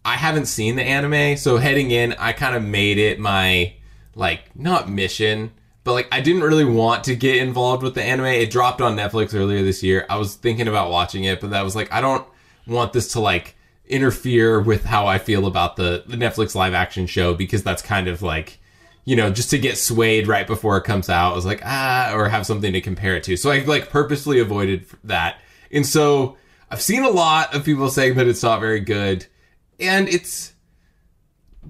I 0.04 0.16
haven't 0.16 0.46
seen 0.46 0.76
the 0.76 0.82
anime, 0.82 1.36
so 1.36 1.58
heading 1.58 1.90
in, 1.90 2.12
I 2.14 2.32
kind 2.32 2.56
of 2.56 2.62
made 2.62 2.98
it 2.98 3.20
my 3.20 3.74
like 4.14 4.54
not 4.56 4.90
mission, 4.90 5.52
but 5.84 5.92
like 5.92 6.08
I 6.12 6.20
didn't 6.20 6.42
really 6.42 6.64
want 6.64 7.04
to 7.04 7.14
get 7.14 7.36
involved 7.36 7.82
with 7.82 7.94
the 7.94 8.02
anime. 8.02 8.26
It 8.26 8.50
dropped 8.50 8.80
on 8.80 8.96
Netflix 8.96 9.34
earlier 9.34 9.62
this 9.62 9.82
year. 9.82 10.06
I 10.10 10.16
was 10.16 10.34
thinking 10.34 10.68
about 10.68 10.90
watching 10.90 11.24
it, 11.24 11.40
but 11.40 11.50
that 11.50 11.62
was 11.62 11.76
like 11.76 11.92
I 11.92 12.00
don't 12.00 12.26
want 12.66 12.92
this 12.92 13.12
to 13.12 13.20
like 13.20 13.54
interfere 13.86 14.60
with 14.60 14.84
how 14.84 15.06
I 15.06 15.18
feel 15.18 15.46
about 15.46 15.76
the 15.76 16.04
the 16.06 16.16
Netflix 16.16 16.54
live 16.54 16.74
action 16.74 17.06
show 17.06 17.34
because 17.34 17.62
that's 17.62 17.82
kind 17.82 18.08
of 18.08 18.22
like 18.22 18.58
you 19.04 19.16
know, 19.16 19.30
just 19.30 19.50
to 19.50 19.58
get 19.58 19.76
swayed 19.76 20.28
right 20.28 20.46
before 20.46 20.76
it 20.76 20.84
comes 20.84 21.08
out. 21.08 21.32
I 21.32 21.34
was 21.34 21.46
like, 21.46 21.60
ah, 21.64 22.12
or 22.14 22.28
have 22.28 22.46
something 22.46 22.72
to 22.72 22.80
compare 22.80 23.16
it 23.16 23.24
to. 23.24 23.36
So 23.36 23.50
I 23.50 23.58
like 23.64 23.90
purposely 23.90 24.38
avoided 24.38 24.86
that. 25.04 25.38
And 25.72 25.84
so 25.84 26.36
I've 26.70 26.82
seen 26.82 27.04
a 27.04 27.10
lot 27.10 27.54
of 27.54 27.64
people 27.64 27.88
saying 27.88 28.14
that 28.14 28.28
it's 28.28 28.42
not 28.42 28.60
very 28.60 28.80
good. 28.80 29.26
And 29.80 30.08
it's 30.08 30.52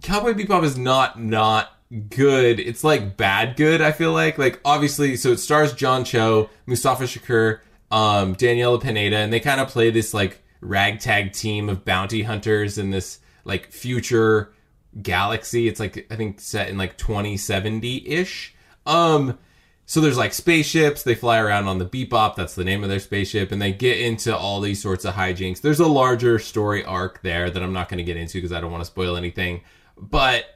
Cowboy 0.02 0.32
Bebop 0.32 0.64
is 0.64 0.76
not 0.76 1.20
not 1.20 1.70
good. 2.08 2.58
It's 2.58 2.82
like 2.82 3.16
bad 3.16 3.56
good, 3.56 3.80
I 3.80 3.92
feel 3.92 4.12
like. 4.12 4.38
Like 4.38 4.60
obviously, 4.64 5.16
so 5.16 5.32
it 5.32 5.38
stars 5.38 5.72
John 5.72 6.04
Cho, 6.04 6.50
Mustafa 6.66 7.04
Shakir, 7.04 7.60
um, 7.90 8.34
Daniella 8.34 8.80
Pineda, 8.80 9.16
and 9.16 9.32
they 9.32 9.40
kind 9.40 9.60
of 9.60 9.68
play 9.68 9.90
this 9.90 10.14
like 10.14 10.42
ragtag 10.60 11.32
team 11.32 11.68
of 11.68 11.84
bounty 11.84 12.22
hunters 12.22 12.78
in 12.78 12.90
this 12.90 13.18
like 13.44 13.70
future 13.70 14.52
galaxy. 15.00 15.68
It's 15.68 15.80
like 15.80 16.06
I 16.10 16.16
think 16.16 16.40
set 16.40 16.68
in 16.68 16.78
like 16.78 16.96
2070 16.96 18.08
ish. 18.08 18.54
Um, 18.86 19.38
so 19.86 20.00
there's 20.00 20.16
like 20.16 20.32
spaceships. 20.32 21.02
They 21.02 21.14
fly 21.14 21.38
around 21.38 21.66
on 21.66 21.78
the 21.78 21.84
Bebop. 21.84 22.36
That's 22.36 22.54
the 22.54 22.64
name 22.64 22.82
of 22.82 22.88
their 22.88 23.00
spaceship, 23.00 23.52
and 23.52 23.60
they 23.60 23.72
get 23.72 24.00
into 24.00 24.36
all 24.36 24.60
these 24.60 24.80
sorts 24.80 25.04
of 25.04 25.14
hijinks. 25.14 25.60
There's 25.60 25.80
a 25.80 25.86
larger 25.86 26.38
story 26.38 26.84
arc 26.84 27.22
there 27.22 27.50
that 27.50 27.62
I'm 27.62 27.72
not 27.72 27.88
going 27.88 27.98
to 27.98 28.04
get 28.04 28.16
into 28.16 28.34
because 28.38 28.52
I 28.52 28.60
don't 28.60 28.72
want 28.72 28.82
to 28.82 28.86
spoil 28.86 29.16
anything. 29.16 29.62
But 29.98 30.46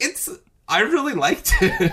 it's 0.00 0.28
I 0.68 0.80
really 0.80 1.14
liked 1.14 1.54
it. 1.60 1.92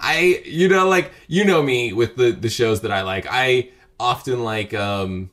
I 0.00 0.42
you 0.44 0.68
know 0.68 0.88
like 0.88 1.12
you 1.26 1.44
know 1.44 1.62
me 1.62 1.92
with 1.92 2.16
the 2.16 2.30
the 2.32 2.48
shows 2.48 2.82
that 2.82 2.92
I 2.92 3.02
like. 3.02 3.26
I 3.28 3.70
often 4.00 4.44
like 4.44 4.74
um 4.74 5.30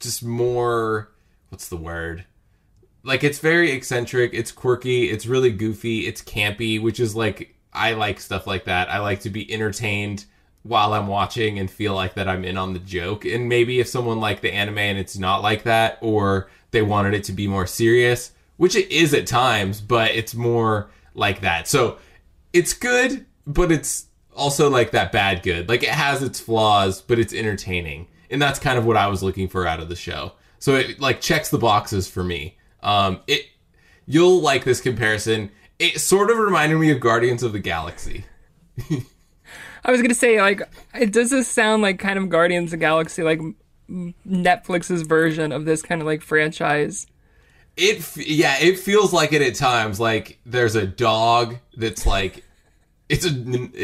just 0.00 0.22
more 0.24 1.10
what's 1.48 1.68
the 1.68 1.76
word? 1.76 2.24
Like 3.02 3.22
it's 3.22 3.38
very 3.38 3.70
eccentric, 3.70 4.32
it's 4.34 4.50
quirky, 4.50 5.10
it's 5.10 5.26
really 5.26 5.52
goofy, 5.52 6.06
it's 6.06 6.20
campy, 6.20 6.82
which 6.82 6.98
is 6.98 7.14
like 7.14 7.55
I 7.76 7.92
like 7.92 8.20
stuff 8.20 8.46
like 8.46 8.64
that. 8.64 8.90
I 8.90 8.98
like 8.98 9.20
to 9.20 9.30
be 9.30 9.52
entertained 9.52 10.24
while 10.62 10.92
I'm 10.92 11.06
watching 11.06 11.58
and 11.58 11.70
feel 11.70 11.94
like 11.94 12.14
that 12.14 12.28
I'm 12.28 12.44
in 12.44 12.56
on 12.56 12.72
the 12.72 12.78
joke. 12.80 13.24
And 13.24 13.48
maybe 13.48 13.78
if 13.78 13.86
someone 13.86 14.20
liked 14.20 14.42
the 14.42 14.52
anime 14.52 14.78
and 14.78 14.98
it's 14.98 15.16
not 15.16 15.42
like 15.42 15.62
that 15.62 15.98
or 16.00 16.50
they 16.72 16.82
wanted 16.82 17.14
it 17.14 17.24
to 17.24 17.32
be 17.32 17.46
more 17.46 17.66
serious, 17.66 18.32
which 18.56 18.74
it 18.74 18.90
is 18.90 19.14
at 19.14 19.26
times, 19.26 19.80
but 19.80 20.10
it's 20.10 20.34
more 20.34 20.90
like 21.14 21.40
that. 21.42 21.68
So 21.68 21.98
it's 22.52 22.72
good, 22.72 23.26
but 23.46 23.70
it's 23.70 24.06
also 24.34 24.68
like 24.68 24.90
that 24.90 25.12
bad 25.12 25.42
good. 25.42 25.68
Like 25.68 25.82
it 25.82 25.90
has 25.90 26.22
its 26.22 26.40
flaws, 26.40 27.00
but 27.00 27.18
it's 27.18 27.32
entertaining. 27.32 28.08
And 28.30 28.42
that's 28.42 28.58
kind 28.58 28.78
of 28.78 28.84
what 28.84 28.96
I 28.96 29.06
was 29.06 29.22
looking 29.22 29.48
for 29.48 29.66
out 29.66 29.80
of 29.80 29.88
the 29.88 29.96
show. 29.96 30.32
So 30.58 30.74
it 30.74 30.98
like 31.00 31.20
checks 31.20 31.50
the 31.50 31.58
boxes 31.58 32.08
for 32.08 32.24
me. 32.24 32.56
Um 32.82 33.20
it 33.26 33.46
you'll 34.06 34.40
like 34.40 34.64
this 34.64 34.80
comparison. 34.80 35.50
It 35.78 36.00
sort 36.00 36.30
of 36.30 36.38
reminded 36.38 36.78
me 36.78 36.90
of 36.90 37.00
Guardians 37.00 37.42
of 37.42 37.52
the 37.52 37.58
Galaxy. 37.58 38.24
I 39.84 39.90
was 39.90 40.02
gonna 40.02 40.14
say 40.14 40.40
like, 40.40 40.62
it 40.94 41.12
does 41.12 41.30
this 41.30 41.48
sound 41.48 41.82
like 41.82 41.98
kind 41.98 42.18
of 42.18 42.28
Guardians 42.28 42.72
of 42.72 42.78
the 42.78 42.84
Galaxy, 42.84 43.22
like 43.22 43.40
Netflix's 43.88 45.02
version 45.02 45.52
of 45.52 45.64
this 45.64 45.82
kind 45.82 46.00
of 46.00 46.06
like 46.06 46.22
franchise. 46.22 47.06
It 47.76 48.16
yeah, 48.16 48.56
it 48.58 48.78
feels 48.78 49.12
like 49.12 49.32
it 49.32 49.42
at 49.42 49.54
times. 49.54 50.00
Like 50.00 50.38
there's 50.46 50.74
a 50.74 50.86
dog 50.86 51.56
that's 51.76 52.06
like 52.06 52.42
it's 53.08 53.24
a 53.24 53.32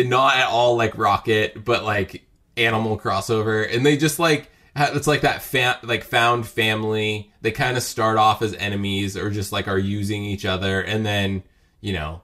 not 0.05 0.37
at 0.37 0.49
all 0.49 0.77
like 0.77 0.97
Rocket, 0.97 1.65
but 1.65 1.85
like 1.85 2.27
animal 2.57 2.99
crossover, 2.99 3.73
and 3.73 3.85
they 3.85 3.97
just 3.97 4.19
like 4.19 4.51
it's 4.75 5.07
like 5.07 5.21
that 5.21 5.43
fa- 5.43 5.79
like 5.83 6.05
found 6.05 6.47
family. 6.47 7.31
They 7.43 7.51
kind 7.53 7.77
of 7.77 7.83
start 7.83 8.17
off 8.17 8.41
as 8.43 8.55
enemies 8.55 9.17
or 9.17 9.31
just 9.31 9.53
like 9.53 9.69
are 9.69 9.79
using 9.79 10.25
each 10.25 10.47
other, 10.47 10.81
and 10.81 11.05
then 11.05 11.43
you 11.83 11.93
know, 11.93 12.23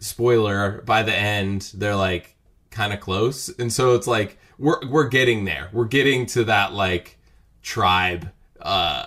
spoiler 0.00 0.82
by 0.82 1.02
the 1.02 1.14
end 1.14 1.72
they're 1.74 1.96
like 1.96 2.36
kind 2.70 2.92
of 2.92 3.00
close, 3.00 3.48
and 3.58 3.72
so 3.72 3.94
it's 3.94 4.06
like 4.06 4.36
we're 4.58 4.86
we're 4.88 5.08
getting 5.08 5.46
there. 5.46 5.70
We're 5.72 5.86
getting 5.86 6.26
to 6.26 6.44
that 6.44 6.74
like 6.74 7.18
tribe. 7.62 8.30
uh 8.60 9.06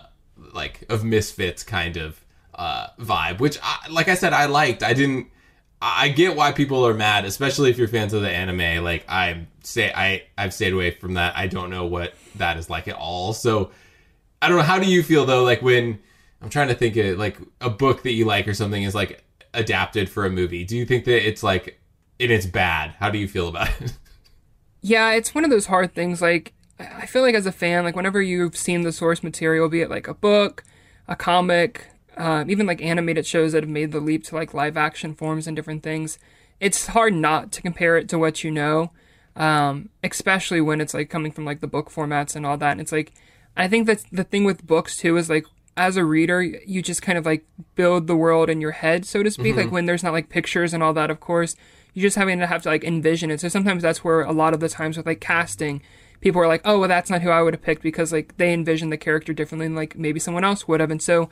like 0.53 0.83
of 0.89 1.03
misfits 1.03 1.63
kind 1.63 1.97
of 1.97 2.19
uh 2.55 2.87
vibe 2.99 3.39
which 3.39 3.57
I, 3.63 3.87
like 3.89 4.07
i 4.07 4.15
said 4.15 4.31
i 4.33 4.45
liked. 4.45 4.83
I 4.83 4.93
didn't 4.93 5.27
i 5.81 6.09
get 6.09 6.35
why 6.35 6.51
people 6.51 6.85
are 6.87 6.93
mad 6.93 7.25
especially 7.25 7.69
if 7.69 7.77
you're 7.77 7.87
fans 7.89 8.13
of 8.13 8.21
the 8.21 8.29
anime. 8.29 8.83
Like 8.83 9.05
i 9.09 9.45
say 9.63 9.91
i 9.93 10.23
i've 10.37 10.53
stayed 10.53 10.73
away 10.73 10.91
from 10.91 11.13
that. 11.15 11.37
I 11.37 11.47
don't 11.47 11.69
know 11.69 11.85
what 11.85 12.13
that 12.35 12.57
is 12.57 12.69
like 12.69 12.87
at 12.87 12.95
all. 12.95 13.33
So 13.33 13.71
i 14.41 14.47
don't 14.47 14.57
know. 14.57 14.63
How 14.63 14.79
do 14.79 14.89
you 14.89 15.03
feel 15.03 15.25
though? 15.25 15.43
Like 15.43 15.61
when 15.61 15.99
i'm 16.41 16.49
trying 16.49 16.67
to 16.69 16.75
think 16.75 16.95
of 16.97 17.17
like 17.17 17.37
a 17.61 17.69
book 17.69 18.03
that 18.03 18.13
you 18.13 18.25
like 18.25 18.47
or 18.47 18.53
something 18.53 18.83
is 18.83 18.95
like 18.95 19.23
adapted 19.55 20.09
for 20.09 20.25
a 20.25 20.29
movie 20.29 20.63
do 20.63 20.77
you 20.77 20.85
think 20.85 21.05
that 21.05 21.27
it's 21.27 21.43
like 21.43 21.79
and 22.19 22.31
it's 22.31 22.45
bad 22.45 22.93
how 22.99 23.09
do 23.09 23.17
you 23.17 23.27
feel 23.27 23.47
about 23.47 23.69
it 23.81 23.93
Yeah, 24.85 25.13
it's 25.13 25.33
one 25.33 25.43
of 25.43 25.49
those 25.49 25.65
hard 25.65 25.95
things. 25.95 26.21
Like, 26.21 26.53
I 26.79 27.07
feel 27.07 27.23
like 27.23 27.33
as 27.33 27.47
a 27.47 27.51
fan, 27.51 27.85
like 27.85 27.95
whenever 27.95 28.21
you've 28.21 28.55
seen 28.55 28.83
the 28.83 28.91
source 28.91 29.23
material, 29.23 29.67
be 29.67 29.81
it 29.81 29.89
like 29.89 30.07
a 30.07 30.13
book, 30.13 30.63
a 31.07 31.15
comic, 31.15 31.87
uh, 32.15 32.45
even 32.47 32.67
like 32.67 32.83
animated 32.83 33.25
shows 33.25 33.53
that 33.53 33.63
have 33.63 33.69
made 33.69 33.91
the 33.91 33.99
leap 33.99 34.23
to 34.25 34.35
like 34.35 34.53
live 34.53 34.77
action 34.77 35.15
forms 35.15 35.47
and 35.47 35.55
different 35.55 35.81
things, 35.81 36.19
it's 36.59 36.85
hard 36.85 37.15
not 37.15 37.51
to 37.53 37.63
compare 37.63 37.97
it 37.97 38.07
to 38.09 38.19
what 38.19 38.43
you 38.43 38.51
know. 38.51 38.91
Um, 39.35 39.89
especially 40.03 40.61
when 40.61 40.79
it's 40.79 40.93
like 40.93 41.09
coming 41.09 41.31
from 41.31 41.45
like 41.45 41.61
the 41.61 41.67
book 41.67 41.89
formats 41.89 42.35
and 42.35 42.45
all 42.45 42.57
that. 42.57 42.73
And 42.73 42.79
it's 42.79 42.91
like 42.91 43.11
I 43.57 43.67
think 43.67 43.87
that's 43.87 44.03
the 44.11 44.23
thing 44.23 44.43
with 44.43 44.67
books 44.67 44.97
too 44.97 45.17
is 45.17 45.31
like 45.31 45.47
as 45.77 45.97
a 45.97 46.05
reader, 46.05 46.41
you 46.41 46.81
just 46.81 47.01
kind 47.01 47.17
of 47.17 47.25
like 47.25 47.45
build 47.75 48.07
the 48.07 48.15
world 48.15 48.49
in 48.49 48.61
your 48.61 48.71
head, 48.71 49.05
so 49.05 49.23
to 49.23 49.31
speak. 49.31 49.55
Mm-hmm. 49.55 49.59
Like 49.59 49.71
when 49.71 49.85
there's 49.85 50.03
not 50.03 50.13
like 50.13 50.29
pictures 50.29 50.73
and 50.73 50.81
all 50.81 50.93
that, 50.93 51.11
of 51.11 51.19
course, 51.19 51.55
you 51.93 52.01
just 52.01 52.15
having 52.15 52.39
to 52.39 52.47
have 52.47 52.63
to 52.63 52.69
like 52.69 52.83
envision 52.83 53.29
it. 53.29 53.41
So 53.41 53.49
sometimes 53.49 53.83
that's 53.83 54.03
where 54.03 54.21
a 54.21 54.31
lot 54.31 54.53
of 54.53 54.59
the 54.59 54.69
times 54.69 54.97
with 54.97 55.05
like 55.05 55.19
casting, 55.19 55.81
people 56.21 56.41
are 56.41 56.47
like, 56.47 56.61
oh, 56.65 56.79
well, 56.79 56.89
that's 56.89 57.09
not 57.09 57.21
who 57.21 57.29
I 57.29 57.41
would 57.41 57.53
have 57.53 57.61
picked 57.61 57.83
because 57.83 58.13
like 58.13 58.37
they 58.37 58.53
envision 58.53 58.89
the 58.89 58.97
character 58.97 59.33
differently 59.33 59.67
than 59.67 59.75
like 59.75 59.97
maybe 59.97 60.19
someone 60.19 60.43
else 60.43 60.67
would 60.67 60.79
have. 60.79 60.91
And 60.91 61.01
so 61.01 61.29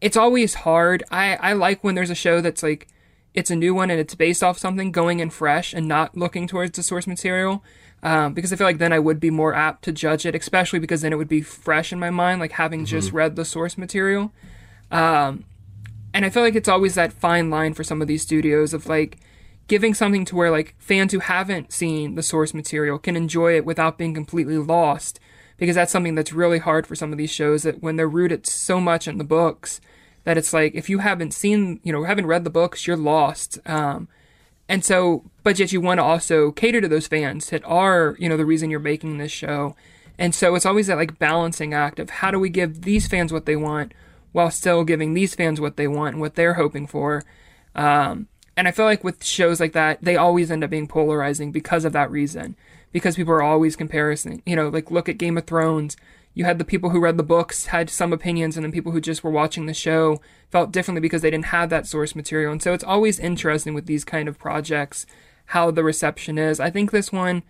it's 0.00 0.16
always 0.16 0.54
hard. 0.54 1.04
I, 1.10 1.36
I 1.36 1.52
like 1.52 1.84
when 1.84 1.94
there's 1.94 2.10
a 2.10 2.14
show 2.14 2.40
that's 2.40 2.62
like, 2.62 2.88
it's 3.34 3.50
a 3.50 3.56
new 3.56 3.74
one 3.74 3.90
and 3.90 4.00
it's 4.00 4.14
based 4.14 4.42
off 4.42 4.58
something 4.58 4.92
going 4.92 5.20
in 5.20 5.30
fresh 5.30 5.72
and 5.72 5.88
not 5.88 6.16
looking 6.16 6.46
towards 6.46 6.76
the 6.76 6.82
source 6.82 7.06
material. 7.06 7.62
Um, 8.04 8.34
because 8.34 8.52
I 8.52 8.56
feel 8.56 8.66
like 8.66 8.78
then 8.78 8.92
I 8.92 8.98
would 8.98 9.20
be 9.20 9.30
more 9.30 9.54
apt 9.54 9.84
to 9.84 9.92
judge 9.92 10.26
it, 10.26 10.34
especially 10.34 10.80
because 10.80 11.02
then 11.02 11.12
it 11.12 11.16
would 11.16 11.28
be 11.28 11.40
fresh 11.40 11.92
in 11.92 12.00
my 12.00 12.10
mind, 12.10 12.40
like 12.40 12.52
having 12.52 12.80
mm-hmm. 12.80 12.86
just 12.86 13.12
read 13.12 13.36
the 13.36 13.44
source 13.44 13.78
material. 13.78 14.32
Um, 14.90 15.44
and 16.12 16.24
I 16.24 16.30
feel 16.30 16.42
like 16.42 16.56
it's 16.56 16.68
always 16.68 16.96
that 16.96 17.12
fine 17.12 17.48
line 17.48 17.74
for 17.74 17.84
some 17.84 18.02
of 18.02 18.08
these 18.08 18.22
studios 18.22 18.74
of 18.74 18.86
like, 18.86 19.18
giving 19.68 19.94
something 19.94 20.24
to 20.26 20.36
where 20.36 20.50
like 20.50 20.74
fans 20.78 21.12
who 21.12 21.18
haven't 21.20 21.72
seen 21.72 22.14
the 22.14 22.22
source 22.22 22.52
material 22.52 22.98
can 22.98 23.16
enjoy 23.16 23.56
it 23.56 23.64
without 23.64 23.98
being 23.98 24.14
completely 24.14 24.58
lost 24.58 25.20
because 25.56 25.76
that's 25.76 25.92
something 25.92 26.14
that's 26.14 26.32
really 26.32 26.58
hard 26.58 26.86
for 26.86 26.94
some 26.94 27.12
of 27.12 27.18
these 27.18 27.30
shows 27.30 27.62
that 27.62 27.82
when 27.82 27.96
they're 27.96 28.08
rooted 28.08 28.46
so 28.46 28.80
much 28.80 29.06
in 29.06 29.18
the 29.18 29.24
books 29.24 29.80
that 30.24 30.36
it's 30.36 30.52
like 30.52 30.74
if 30.74 30.90
you 30.90 30.98
haven't 30.98 31.32
seen 31.32 31.80
you 31.82 31.92
know 31.92 32.04
haven't 32.04 32.26
read 32.26 32.44
the 32.44 32.50
books 32.50 32.86
you're 32.86 32.96
lost 32.96 33.58
um, 33.66 34.08
and 34.68 34.84
so 34.84 35.24
but 35.42 35.58
yet 35.58 35.72
you 35.72 35.80
want 35.80 35.98
to 35.98 36.04
also 36.04 36.50
cater 36.52 36.80
to 36.80 36.88
those 36.88 37.06
fans 37.06 37.50
that 37.50 37.64
are 37.64 38.16
you 38.18 38.28
know 38.28 38.36
the 38.36 38.46
reason 38.46 38.70
you're 38.70 38.80
making 38.80 39.18
this 39.18 39.32
show 39.32 39.74
and 40.18 40.34
so 40.34 40.54
it's 40.54 40.66
always 40.66 40.86
that 40.86 40.96
like 40.96 41.18
balancing 41.18 41.74
act 41.74 41.98
of 41.98 42.10
how 42.10 42.30
do 42.30 42.38
we 42.38 42.48
give 42.48 42.82
these 42.82 43.06
fans 43.06 43.32
what 43.32 43.46
they 43.46 43.56
want 43.56 43.92
while 44.32 44.50
still 44.50 44.84
giving 44.84 45.14
these 45.14 45.34
fans 45.34 45.60
what 45.60 45.76
they 45.76 45.88
want 45.88 46.14
and 46.14 46.20
what 46.20 46.34
they're 46.34 46.54
hoping 46.54 46.86
for 46.86 47.22
um, 47.74 48.28
and 48.56 48.68
I 48.68 48.70
feel 48.70 48.84
like 48.84 49.02
with 49.02 49.24
shows 49.24 49.60
like 49.60 49.72
that, 49.72 49.98
they 50.02 50.16
always 50.16 50.50
end 50.50 50.64
up 50.64 50.70
being 50.70 50.86
polarizing 50.86 51.52
because 51.52 51.84
of 51.84 51.92
that 51.94 52.10
reason. 52.10 52.56
Because 52.92 53.16
people 53.16 53.32
are 53.32 53.42
always 53.42 53.76
comparing. 53.76 54.42
You 54.44 54.56
know, 54.56 54.68
like 54.68 54.90
look 54.90 55.08
at 55.08 55.16
Game 55.18 55.38
of 55.38 55.46
Thrones. 55.46 55.96
You 56.34 56.44
had 56.44 56.58
the 56.58 56.64
people 56.64 56.90
who 56.90 57.00
read 57.00 57.18
the 57.18 57.22
books 57.22 57.66
had 57.66 57.90
some 57.90 58.12
opinions, 58.12 58.56
and 58.56 58.64
then 58.64 58.72
people 58.72 58.92
who 58.92 59.00
just 59.00 59.22
were 59.22 59.30
watching 59.30 59.66
the 59.66 59.74
show 59.74 60.20
felt 60.50 60.72
differently 60.72 61.00
because 61.00 61.22
they 61.22 61.30
didn't 61.30 61.46
have 61.46 61.68
that 61.70 61.86
source 61.86 62.14
material. 62.14 62.52
And 62.52 62.62
so 62.62 62.72
it's 62.72 62.84
always 62.84 63.18
interesting 63.18 63.74
with 63.74 63.86
these 63.86 64.04
kind 64.04 64.28
of 64.28 64.38
projects 64.38 65.06
how 65.46 65.70
the 65.70 65.84
reception 65.84 66.38
is. 66.38 66.58
I 66.58 66.70
think 66.70 66.90
this 66.90 67.12
one, 67.12 67.42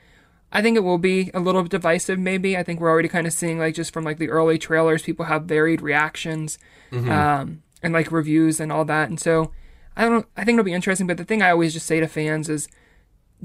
I 0.50 0.62
think 0.62 0.76
it 0.76 0.80
will 0.80 0.98
be 0.98 1.30
a 1.32 1.40
little 1.40 1.62
divisive. 1.62 2.18
Maybe 2.18 2.56
I 2.56 2.62
think 2.62 2.80
we're 2.80 2.90
already 2.90 3.08
kind 3.08 3.26
of 3.26 3.32
seeing 3.32 3.58
like 3.58 3.74
just 3.74 3.92
from 3.92 4.04
like 4.04 4.18
the 4.18 4.30
early 4.30 4.58
trailers, 4.58 5.02
people 5.02 5.26
have 5.26 5.44
varied 5.44 5.80
reactions, 5.80 6.58
mm-hmm. 6.90 7.10
um, 7.10 7.62
and 7.82 7.92
like 7.92 8.10
reviews 8.10 8.58
and 8.58 8.72
all 8.72 8.84
that. 8.86 9.08
And 9.08 9.20
so 9.20 9.52
I 9.96 10.04
don't. 10.08 10.26
I 10.36 10.44
think 10.44 10.56
it'll 10.56 10.64
be 10.64 10.72
interesting. 10.72 11.06
But 11.06 11.18
the 11.18 11.24
thing 11.24 11.42
I 11.42 11.50
always 11.50 11.72
just 11.72 11.86
say 11.86 12.00
to 12.00 12.08
fans 12.08 12.48
is, 12.48 12.68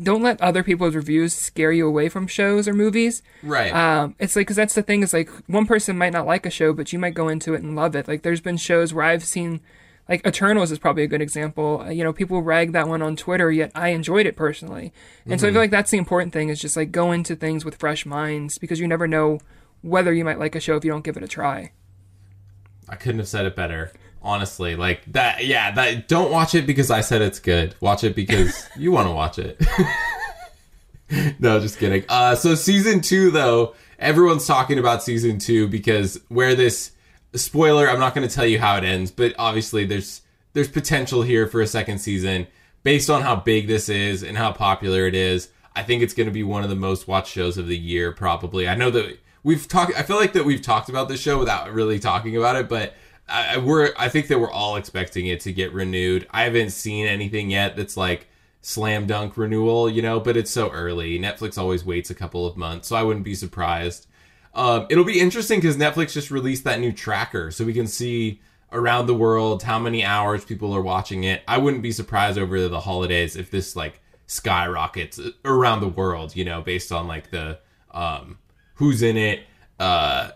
don't 0.02 0.22
let 0.22 0.40
other 0.42 0.64
people's 0.64 0.96
reviews 0.96 1.34
scare 1.34 1.72
you 1.72 1.88
away 1.88 2.10
from 2.10 2.28
shows 2.28 2.68
or 2.68 2.74
movies. 2.74 3.24
Right. 3.42 3.74
Um, 3.74 4.16
it's 4.20 4.36
like 4.36 4.46
because 4.46 4.56
that's 4.56 4.76
the 4.76 4.84
thing 4.84 5.02
is 5.02 5.14
like 5.14 5.30
one 5.48 5.66
person 5.66 5.98
might 5.98 6.14
not 6.14 6.28
like 6.28 6.46
a 6.46 6.52
show, 6.52 6.74
but 6.74 6.94
you 6.94 7.00
might 7.00 7.16
go 7.16 7.28
into 7.30 7.54
it 7.54 7.64
and 7.64 7.76
love 7.76 7.96
it. 7.96 8.08
Like 8.08 8.22
there's 8.22 8.42
been 8.42 8.58
shows 8.58 8.94
where 8.94 9.06
I've 9.06 9.24
seen, 9.24 9.60
like 10.08 10.26
Eternals 10.26 10.72
is 10.72 10.78
probably 10.78 11.04
a 11.04 11.08
good 11.08 11.22
example. 11.22 11.82
Uh, 11.82 11.90
you 11.90 12.04
know, 12.04 12.14
people 12.14 12.44
rag 12.44 12.74
that 12.74 12.88
one 12.88 13.02
on 13.02 13.16
Twitter, 13.16 13.52
yet 13.52 13.72
I 13.74 13.90
enjoyed 13.90 14.28
it 14.28 14.36
personally. 14.36 14.94
And 15.26 15.32
mm-hmm. 15.32 15.32
so 15.32 15.36
I 15.36 15.40
feel 15.40 15.48
mm-hmm. 15.50 15.58
like 15.58 15.72
that's 15.72 15.92
the 15.92 15.98
important 15.98 16.32
thing 16.32 16.50
is 16.50 16.60
just 16.60 16.78
like 16.78 16.92
go 16.92 17.12
into 17.12 17.36
things 17.36 17.66
with 17.66 17.76
fresh 17.76 18.06
minds 18.06 18.60
because 18.60 18.80
you 18.80 18.88
never 18.88 19.08
know 19.08 19.40
whether 19.82 20.14
you 20.14 20.24
might 20.24 20.40
like 20.40 20.56
a 20.56 20.60
show 20.60 20.76
if 20.76 20.86
you 20.86 20.92
don't 20.92 21.04
give 21.04 21.18
it 21.18 21.24
a 21.24 21.28
try. 21.28 21.72
I 22.88 22.96
couldn't 22.96 23.20
have 23.20 23.28
said 23.28 23.46
it 23.46 23.56
better 23.56 23.92
honestly 24.22 24.76
like 24.76 25.04
that 25.12 25.46
yeah 25.46 25.72
that 25.72 26.08
don't 26.08 26.32
watch 26.32 26.56
it 26.56 26.66
because 26.66 26.92
i 26.92 27.02
said 27.02 27.22
it's 27.22 27.40
good. 27.40 27.76
Watch 27.80 28.04
it 28.04 28.16
because 28.16 28.68
you 28.78 28.92
want 28.92 29.08
to 29.08 29.14
watch 29.14 29.40
it. 29.40 29.62
No 31.40 31.58
just 31.62 31.80
kidding. 31.80 32.04
Uh 32.10 32.36
so 32.36 32.54
season 32.54 33.00
two 33.00 33.32
though 33.32 33.76
everyone's 33.98 34.46
talking 34.46 34.78
about 34.78 35.02
season 35.02 35.40
two 35.40 35.66
because 35.70 36.20
where 36.28 36.54
this 36.54 36.92
spoiler 37.34 37.90
i'm 37.90 38.00
not 38.00 38.14
going 38.14 38.28
to 38.28 38.34
tell 38.34 38.46
you 38.46 38.60
how 38.60 38.76
it 38.76 38.84
ends 38.84 39.10
but 39.10 39.34
obviously 39.40 39.86
there's 39.86 40.22
there's 40.52 40.68
potential 40.68 41.22
here 41.22 41.48
for 41.48 41.62
a 41.62 41.68
second 41.68 42.00
season. 42.00 42.48
Based 42.84 43.10
on 43.10 43.22
how 43.22 43.38
big 43.38 43.68
this 43.68 43.88
is 43.88 44.22
and 44.22 44.38
how 44.38 44.52
popular 44.52 45.08
it 45.08 45.16
is 45.16 45.50
i 45.78 45.84
think 45.84 46.04
it's 46.04 46.14
going 46.14 46.28
to 46.28 46.34
be 46.34 46.44
one 46.44 46.64
of 46.64 46.70
the 46.70 46.76
most 46.76 47.08
watched 47.08 47.32
shows 47.32 47.58
of 47.58 47.68
the 47.68 47.78
year 47.78 48.12
probably. 48.12 48.68
I 48.68 48.76
know 48.76 48.90
that 48.92 49.18
we've 49.44 49.66
talked 49.66 49.98
i 49.98 50.04
feel 50.04 50.18
like 50.18 50.34
that 50.34 50.44
we've 50.44 50.62
talked 50.62 50.90
about 50.90 51.08
this 51.08 51.22
show 51.22 51.40
without 51.40 51.72
really 51.72 52.00
talking 52.00 52.36
about 52.36 52.58
it 52.58 52.68
but 52.68 52.94
I, 53.30 53.58
we're 53.58 53.94
I 53.98 54.10
think 54.10 54.28
that 54.28 54.40
we're 54.40 54.52
all 54.52 54.76
expecting 54.76 55.28
it 55.28 55.42
to 55.42 55.54
get 55.54 55.74
renewed. 55.74 56.28
I 56.32 56.44
haven't 56.44 56.72
seen 56.72 57.08
anything 57.08 57.52
yet 57.52 57.76
that's 57.76 57.98
like 57.98 58.28
slam 58.62 59.08
dunk 59.08 59.38
renewal, 59.38 59.90
you 59.90 60.02
know, 60.02 60.20
but 60.20 60.38
it's 60.38 60.52
so 60.52 60.70
early. 60.72 61.20
Netflix 61.20 61.58
always 61.58 61.86
waits 61.86 62.10
a 62.10 62.16
couple 62.16 62.46
of 62.46 62.58
months, 62.58 62.88
so 62.88 62.96
I 62.96 63.04
wouldn't 63.04 63.26
be 63.26 63.36
surprised. 63.36 64.08
Um, 64.54 64.88
it'll 64.90 65.04
be 65.04 65.20
interesting 65.20 65.60
because 65.60 65.78
Netflix 65.78 66.14
just 66.14 66.32
released 66.32 66.64
that 66.64 66.80
new 66.80 66.92
tracker, 66.92 67.52
so 67.52 67.66
we 67.66 67.74
can 67.74 67.88
see 67.88 68.42
around 68.72 69.06
the 69.06 69.14
world 69.14 69.64
how 69.64 69.80
many 69.80 70.04
hours 70.04 70.44
people 70.44 70.76
are 70.76 70.82
watching 70.82 71.24
it. 71.24 71.42
I 71.48 71.58
wouldn't 71.58 71.84
be 71.84 71.92
surprised 71.92 72.38
over 72.38 72.68
the 72.68 72.82
holidays 72.82 73.36
if 73.36 73.52
this 73.52 73.76
like 73.76 74.02
skyrockets 74.26 75.20
around 75.46 75.82
the 75.82 75.88
world, 75.88 76.36
you 76.36 76.44
know, 76.44 76.62
based 76.62 76.92
on 76.92 77.08
like 77.08 77.32
the 77.32 77.60
um, 77.92 78.38
who's 78.76 79.02
in 79.02 79.18
it, 79.18 79.42
uh, 79.80 80.32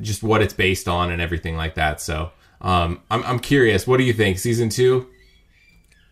just 0.00 0.22
what 0.22 0.42
it's 0.42 0.54
based 0.54 0.88
on 0.88 1.10
and 1.10 1.20
everything 1.20 1.56
like 1.56 1.74
that. 1.74 2.00
So 2.00 2.30
um, 2.60 3.00
I'm 3.10 3.22
I'm 3.24 3.38
curious. 3.38 3.86
What 3.86 3.98
do 3.98 4.04
you 4.04 4.12
think? 4.12 4.38
Season 4.38 4.68
two? 4.68 5.08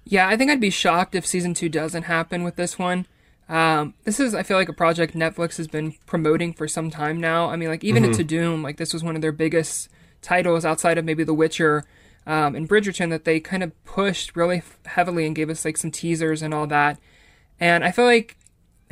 Yeah, 0.04 0.28
I 0.28 0.36
think 0.36 0.50
I'd 0.50 0.60
be 0.60 0.70
shocked 0.70 1.14
if 1.14 1.26
season 1.26 1.54
two 1.54 1.68
doesn't 1.68 2.04
happen 2.04 2.42
with 2.42 2.56
this 2.56 2.78
one. 2.78 3.06
Um, 3.48 3.94
this 4.04 4.18
is, 4.18 4.34
I 4.34 4.42
feel 4.42 4.56
like, 4.56 4.68
a 4.68 4.72
project 4.72 5.14
Netflix 5.14 5.56
has 5.58 5.68
been 5.68 5.94
promoting 6.06 6.52
for 6.54 6.66
some 6.66 6.90
time 6.90 7.20
now. 7.20 7.50
I 7.50 7.56
mean, 7.56 7.68
like 7.68 7.84
even 7.84 8.02
mm-hmm. 8.02 8.20
in 8.20 8.26
Tudum, 8.26 8.62
like 8.62 8.78
this 8.78 8.92
was 8.92 9.04
one 9.04 9.14
of 9.14 9.22
their 9.22 9.32
biggest 9.32 9.88
titles 10.20 10.64
outside 10.64 10.98
of 10.98 11.04
maybe 11.04 11.22
The 11.22 11.34
Witcher 11.34 11.84
um, 12.26 12.54
and 12.54 12.68
Bridgerton 12.68 13.10
that 13.10 13.24
they 13.24 13.40
kind 13.40 13.62
of 13.62 13.84
pushed 13.84 14.36
really 14.36 14.62
heavily 14.86 15.26
and 15.26 15.36
gave 15.36 15.50
us 15.50 15.64
like 15.64 15.76
some 15.76 15.90
teasers 15.90 16.42
and 16.42 16.54
all 16.54 16.66
that. 16.68 16.98
And 17.60 17.84
I 17.84 17.90
feel 17.90 18.04
like 18.04 18.36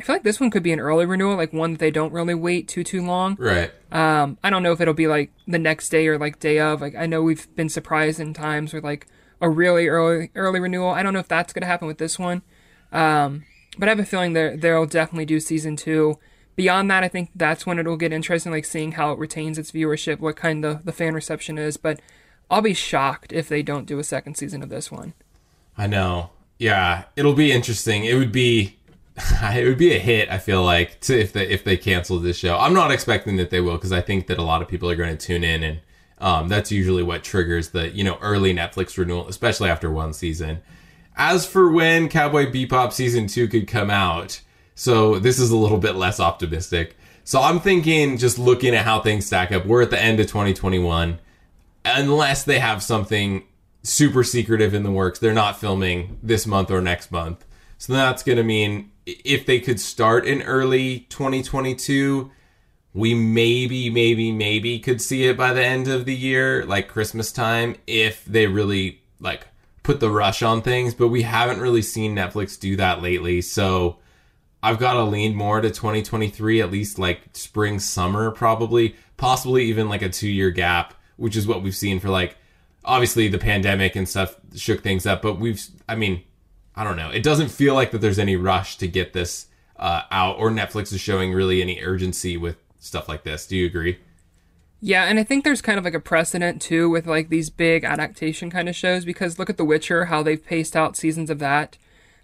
I 0.01 0.03
feel 0.03 0.15
like 0.15 0.23
this 0.23 0.39
one 0.39 0.49
could 0.49 0.63
be 0.63 0.71
an 0.71 0.79
early 0.79 1.05
renewal, 1.05 1.35
like 1.35 1.53
one 1.53 1.73
that 1.73 1.79
they 1.79 1.91
don't 1.91 2.11
really 2.11 2.33
wait 2.33 2.67
too 2.67 2.83
too 2.83 3.05
long. 3.05 3.35
Right. 3.39 3.71
Um, 3.91 4.39
I 4.43 4.49
don't 4.49 4.63
know 4.63 4.71
if 4.71 4.81
it'll 4.81 4.95
be 4.95 5.05
like 5.05 5.31
the 5.47 5.59
next 5.59 5.89
day 5.89 6.07
or 6.07 6.17
like 6.17 6.39
day 6.39 6.59
of. 6.59 6.81
Like 6.81 6.95
I 6.95 7.05
know 7.05 7.21
we've 7.21 7.53
been 7.55 7.69
surprised 7.69 8.19
in 8.19 8.33
times 8.33 8.73
with 8.73 8.83
like 8.83 9.05
a 9.41 9.47
really 9.47 9.87
early 9.87 10.31
early 10.33 10.59
renewal. 10.59 10.89
I 10.89 11.03
don't 11.03 11.13
know 11.13 11.19
if 11.19 11.27
that's 11.27 11.53
gonna 11.53 11.67
happen 11.67 11.87
with 11.87 11.99
this 11.99 12.17
one. 12.17 12.41
Um, 12.91 13.45
but 13.77 13.89
I 13.89 13.91
have 13.91 13.99
a 13.99 14.05
feeling 14.05 14.33
they 14.33 14.55
they'll 14.55 14.87
definitely 14.87 15.25
do 15.25 15.39
season 15.39 15.75
two. 15.75 16.17
Beyond 16.55 16.89
that, 16.89 17.03
I 17.03 17.07
think 17.07 17.29
that's 17.35 17.67
when 17.67 17.77
it'll 17.77 17.95
get 17.95 18.11
interesting, 18.11 18.51
like 18.51 18.65
seeing 18.65 18.93
how 18.93 19.11
it 19.11 19.19
retains 19.19 19.59
its 19.59 19.71
viewership, 19.71 20.19
what 20.19 20.35
kind 20.35 20.65
of 20.65 20.83
the 20.83 20.91
fan 20.91 21.13
reception 21.13 21.59
is. 21.59 21.77
But 21.77 21.99
I'll 22.49 22.61
be 22.61 22.73
shocked 22.73 23.31
if 23.31 23.47
they 23.47 23.61
don't 23.61 23.85
do 23.85 23.99
a 23.99 24.03
second 24.03 24.35
season 24.35 24.63
of 24.63 24.69
this 24.69 24.91
one. 24.91 25.13
I 25.77 25.85
know. 25.85 26.31
Yeah, 26.57 27.03
it'll 27.15 27.33
be 27.33 27.51
interesting. 27.51 28.03
It 28.03 28.15
would 28.15 28.31
be 28.31 28.77
it 29.43 29.65
would 29.65 29.77
be 29.77 29.93
a 29.93 29.99
hit. 29.99 30.29
I 30.29 30.37
feel 30.37 30.63
like 30.63 30.99
to, 31.01 31.19
if 31.19 31.33
they 31.33 31.47
if 31.47 31.63
they 31.63 31.77
cancel 31.77 32.19
this 32.19 32.37
show. 32.37 32.57
I'm 32.57 32.73
not 32.73 32.91
expecting 32.91 33.37
that 33.37 33.49
they 33.49 33.61
will 33.61 33.75
because 33.75 33.91
I 33.91 34.01
think 34.01 34.27
that 34.27 34.37
a 34.37 34.43
lot 34.43 34.61
of 34.61 34.67
people 34.67 34.89
are 34.89 34.95
going 34.95 35.15
to 35.15 35.25
tune 35.25 35.43
in, 35.43 35.63
and 35.63 35.79
um, 36.19 36.47
that's 36.47 36.71
usually 36.71 37.03
what 37.03 37.23
triggers 37.23 37.69
the 37.69 37.89
you 37.89 38.03
know 38.03 38.17
early 38.21 38.53
Netflix 38.53 38.97
renewal, 38.97 39.27
especially 39.27 39.69
after 39.69 39.91
one 39.91 40.13
season. 40.13 40.61
As 41.15 41.45
for 41.45 41.71
when 41.71 42.07
Cowboy 42.09 42.51
Bebop 42.51 42.93
season 42.93 43.27
two 43.27 43.47
could 43.47 43.67
come 43.67 43.89
out, 43.89 44.41
so 44.75 45.19
this 45.19 45.39
is 45.39 45.51
a 45.51 45.57
little 45.57 45.77
bit 45.77 45.95
less 45.95 46.19
optimistic. 46.19 46.95
So 47.23 47.41
I'm 47.41 47.59
thinking, 47.59 48.17
just 48.17 48.39
looking 48.39 48.73
at 48.73 48.85
how 48.85 48.99
things 49.01 49.27
stack 49.27 49.51
up, 49.51 49.65
we're 49.65 49.83
at 49.83 49.91
the 49.91 50.01
end 50.01 50.19
of 50.19 50.27
2021. 50.27 51.19
Unless 51.85 52.43
they 52.43 52.59
have 52.59 52.81
something 52.81 53.43
super 53.83 54.23
secretive 54.23 54.73
in 54.73 54.83
the 54.83 54.91
works, 54.91 55.19
they're 55.19 55.33
not 55.33 55.59
filming 55.59 56.17
this 56.21 56.47
month 56.47 56.71
or 56.71 56.81
next 56.81 57.11
month. 57.11 57.45
So 57.81 57.93
that's 57.93 58.21
going 58.21 58.37
to 58.37 58.43
mean 58.43 58.91
if 59.07 59.47
they 59.47 59.59
could 59.59 59.79
start 59.79 60.27
in 60.27 60.43
early 60.43 60.99
2022, 61.09 62.29
we 62.93 63.15
maybe, 63.15 63.89
maybe, 63.89 64.31
maybe 64.31 64.77
could 64.77 65.01
see 65.01 65.23
it 65.23 65.35
by 65.35 65.51
the 65.53 65.65
end 65.65 65.87
of 65.87 66.05
the 66.05 66.15
year, 66.15 66.63
like 66.63 66.87
Christmas 66.87 67.31
time, 67.31 67.75
if 67.87 68.23
they 68.25 68.45
really 68.45 69.01
like 69.19 69.47
put 69.81 69.99
the 69.99 70.11
rush 70.11 70.43
on 70.43 70.61
things. 70.61 70.93
But 70.93 71.07
we 71.07 71.23
haven't 71.23 71.59
really 71.59 71.81
seen 71.81 72.15
Netflix 72.15 72.59
do 72.59 72.75
that 72.75 73.01
lately. 73.01 73.41
So 73.41 73.97
I've 74.61 74.77
got 74.77 74.93
to 74.93 75.03
lean 75.03 75.33
more 75.33 75.59
to 75.59 75.71
2023, 75.71 76.61
at 76.61 76.69
least 76.69 76.99
like 76.99 77.21
spring, 77.33 77.79
summer, 77.79 78.29
probably, 78.29 78.95
possibly 79.17 79.63
even 79.63 79.89
like 79.89 80.03
a 80.03 80.09
two 80.09 80.29
year 80.29 80.51
gap, 80.51 80.93
which 81.17 81.35
is 81.35 81.47
what 81.47 81.63
we've 81.63 81.75
seen 81.75 81.99
for 81.99 82.09
like 82.09 82.37
obviously 82.85 83.27
the 83.27 83.39
pandemic 83.39 83.95
and 83.95 84.07
stuff 84.07 84.35
shook 84.55 84.83
things 84.83 85.07
up. 85.07 85.23
But 85.23 85.39
we've, 85.39 85.59
I 85.89 85.95
mean, 85.95 86.21
I 86.75 86.83
don't 86.83 86.95
know. 86.95 87.09
It 87.09 87.23
doesn't 87.23 87.49
feel 87.49 87.73
like 87.73 87.91
that 87.91 87.99
there's 87.99 88.19
any 88.19 88.35
rush 88.35 88.77
to 88.77 88.87
get 88.87 89.13
this 89.13 89.47
uh, 89.77 90.03
out, 90.11 90.37
or 90.37 90.49
Netflix 90.49 90.93
is 90.93 91.01
showing 91.01 91.33
really 91.33 91.61
any 91.61 91.81
urgency 91.81 92.37
with 92.37 92.57
stuff 92.79 93.09
like 93.09 93.23
this. 93.23 93.45
Do 93.45 93.57
you 93.57 93.65
agree? 93.65 93.99
Yeah, 94.79 95.03
and 95.03 95.19
I 95.19 95.23
think 95.23 95.43
there's 95.43 95.61
kind 95.61 95.77
of 95.77 95.85
like 95.85 95.93
a 95.93 95.99
precedent 95.99 96.61
too 96.61 96.89
with 96.89 97.05
like 97.05 97.29
these 97.29 97.49
big 97.49 97.83
adaptation 97.83 98.49
kind 98.49 98.67
of 98.67 98.75
shows 98.75 99.05
because 99.05 99.37
look 99.37 99.49
at 99.49 99.57
The 99.57 99.65
Witcher, 99.65 100.05
how 100.05 100.23
they've 100.23 100.43
paced 100.43 100.75
out 100.75 100.97
seasons 100.97 101.29
of 101.29 101.39
that. 101.39 101.77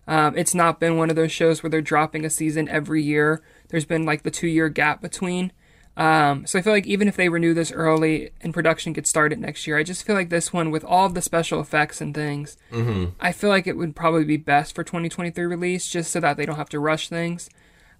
Um, 0.07 0.37
it's 0.37 0.55
not 0.55 0.79
been 0.79 0.97
one 0.97 1.09
of 1.09 1.15
those 1.15 1.31
shows 1.31 1.61
where 1.61 1.69
they're 1.69 1.81
dropping 1.81 2.25
a 2.25 2.29
season 2.29 2.69
every 2.69 3.03
year. 3.03 3.43
There's 3.69 3.85
been 3.85 4.05
like 4.05 4.23
the 4.23 4.31
two 4.31 4.47
year 4.47 4.69
gap 4.69 5.01
between. 5.01 5.51
Um, 5.97 6.45
so 6.45 6.59
I 6.59 6.61
feel 6.61 6.73
like 6.73 6.85
even 6.85 7.07
if 7.07 7.15
they 7.15 7.27
renew 7.27 7.55
this 7.55 7.71
early 7.71 8.29
and 8.41 8.53
production 8.53 8.93
gets 8.93 9.09
started 9.09 9.39
next 9.39 9.65
year, 9.65 9.79
I 9.79 9.83
just 9.83 10.05
feel 10.05 10.15
like 10.15 10.29
this 10.29 10.53
one 10.53 10.69
with 10.69 10.85
all 10.85 11.07
of 11.07 11.15
the 11.15 11.23
special 11.23 11.59
effects 11.59 12.01
and 12.01 12.13
things, 12.13 12.55
mm-hmm. 12.71 13.05
I 13.19 13.31
feel 13.31 13.49
like 13.49 13.65
it 13.65 13.77
would 13.77 13.95
probably 13.95 14.23
be 14.23 14.37
best 14.37 14.75
for 14.75 14.83
2023 14.83 15.45
release 15.45 15.89
just 15.89 16.11
so 16.11 16.19
that 16.19 16.37
they 16.37 16.45
don't 16.45 16.55
have 16.55 16.69
to 16.69 16.79
rush 16.79 17.09
things. 17.09 17.49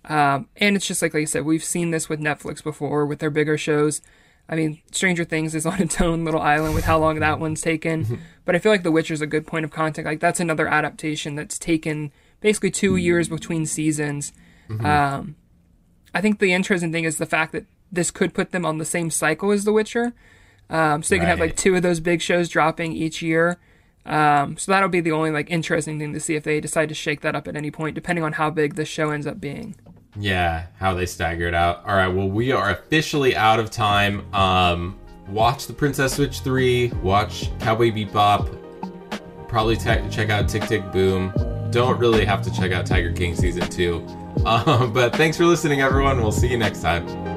Um, 0.06 0.48
and 0.58 0.76
it's 0.76 0.86
just 0.86 1.02
like, 1.02 1.16
like 1.16 1.24
I 1.24 1.26
said, 1.26 1.44
we've 1.44 1.64
seen 1.64 1.90
this 1.90 2.08
with 2.08 2.20
Netflix 2.20 2.64
before 2.64 3.04
with 3.08 3.18
their 3.18 3.32
bigger 3.32 3.58
shows. 3.58 4.02
I 4.48 4.56
mean, 4.56 4.80
Stranger 4.92 5.24
Things 5.24 5.56
is 5.56 5.66
on 5.66 5.82
its 5.82 6.00
own 6.00 6.24
little 6.24 6.40
island 6.40 6.76
with 6.76 6.86
how 6.86 7.00
long 7.00 7.20
that 7.20 7.40
one's 7.40 7.62
taken. 7.62 8.06
Mm-hmm. 8.06 8.16
But 8.46 8.56
I 8.56 8.60
feel 8.60 8.72
like 8.72 8.84
The 8.84 8.92
Witcher's 8.92 9.22
a 9.22 9.28
good 9.28 9.48
point 9.48 9.66
of 9.66 9.72
contact. 9.72 10.06
Like 10.06 10.20
that's 10.20 10.40
another 10.40 10.68
adaptation 10.68 11.34
that's 11.34 11.58
taken 11.58 12.12
basically 12.42 12.70
two 12.70 12.96
years 12.96 13.28
between 13.28 13.66
seasons. 13.66 14.34
Mm-hmm. 14.70 14.86
Um, 14.86 15.36
I 16.14 16.22
think 16.22 16.38
the 16.38 16.54
interesting 16.54 16.92
thing 16.92 17.04
is 17.04 17.18
the 17.18 17.26
fact 17.26 17.54
that 17.54 17.66
this 17.92 18.12
could 18.12 18.34
put 18.34 18.52
them 18.52 18.66
on 18.66 18.78
the 18.78 18.86
same 18.86 19.10
cycle 19.10 19.52
as 19.52 19.64
The 19.64 19.74
Witcher. 19.74 20.14
Um, 20.70 21.02
so 21.02 21.10
they 21.10 21.20
right. 21.20 21.24
can 21.24 21.30
have 21.30 21.40
like 21.40 21.56
two 21.56 21.76
of 21.76 21.82
those 21.82 22.00
big 22.00 22.22
shows 22.22 22.50
dropping 22.50 22.94
each 22.94 23.22
year. 23.22 23.58
Um, 24.06 24.58
so 24.58 24.72
that'll 24.72 24.90
be 24.90 25.02
the 25.02 25.12
only 25.12 25.32
like 25.32 25.50
interesting 25.50 26.00
thing 26.00 26.14
to 26.14 26.20
see 26.20 26.36
if 26.36 26.44
they 26.44 26.60
decide 26.60 26.90
to 26.90 26.96
shake 26.96 27.22
that 27.22 27.36
up 27.36 27.48
at 27.48 27.56
any 27.56 27.72
point, 27.72 27.96
depending 27.96 28.24
on 28.24 28.34
how 28.34 28.50
big 28.50 28.76
the 28.76 28.86
show 28.86 29.12
ends 29.12 29.28
up 29.28 29.40
being. 29.40 29.76
Yeah, 30.20 30.68
how 30.80 30.94
they 30.94 31.06
stagger 31.06 31.48
it 31.48 31.54
out. 31.54 31.86
All 31.86 31.96
right, 31.96 32.08
well, 32.08 32.30
we 32.30 32.52
are 32.52 32.72
officially 32.72 33.36
out 33.36 33.60
of 33.60 33.70
time. 33.70 34.34
Um, 34.34 34.98
watch 35.28 35.68
The 35.68 35.74
Princess 35.74 36.16
Switch 36.16 36.40
3, 36.40 36.90
watch 37.04 37.52
Cowboy 37.60 37.92
Bebop, 37.92 39.48
probably 39.48 39.76
te- 39.76 40.10
check 40.10 40.30
out 40.30 40.50
Tick 40.50 40.64
Tick 40.64 40.92
Boom. 40.92 41.32
Don't 41.70 42.00
really 42.00 42.26
have 42.26 42.42
to 42.44 42.52
check 42.52 42.72
out 42.72 42.86
Tiger 42.86 43.12
King 43.12 43.36
Season 43.36 43.70
2. 43.70 43.96
Um, 44.46 44.94
but 44.94 45.16
thanks 45.16 45.38
for 45.38 45.46
listening, 45.46 45.82
everyone. 45.82 46.22
We'll 46.22 46.32
see 46.32 46.48
you 46.48 46.58
next 46.58 46.82
time. 46.82 47.37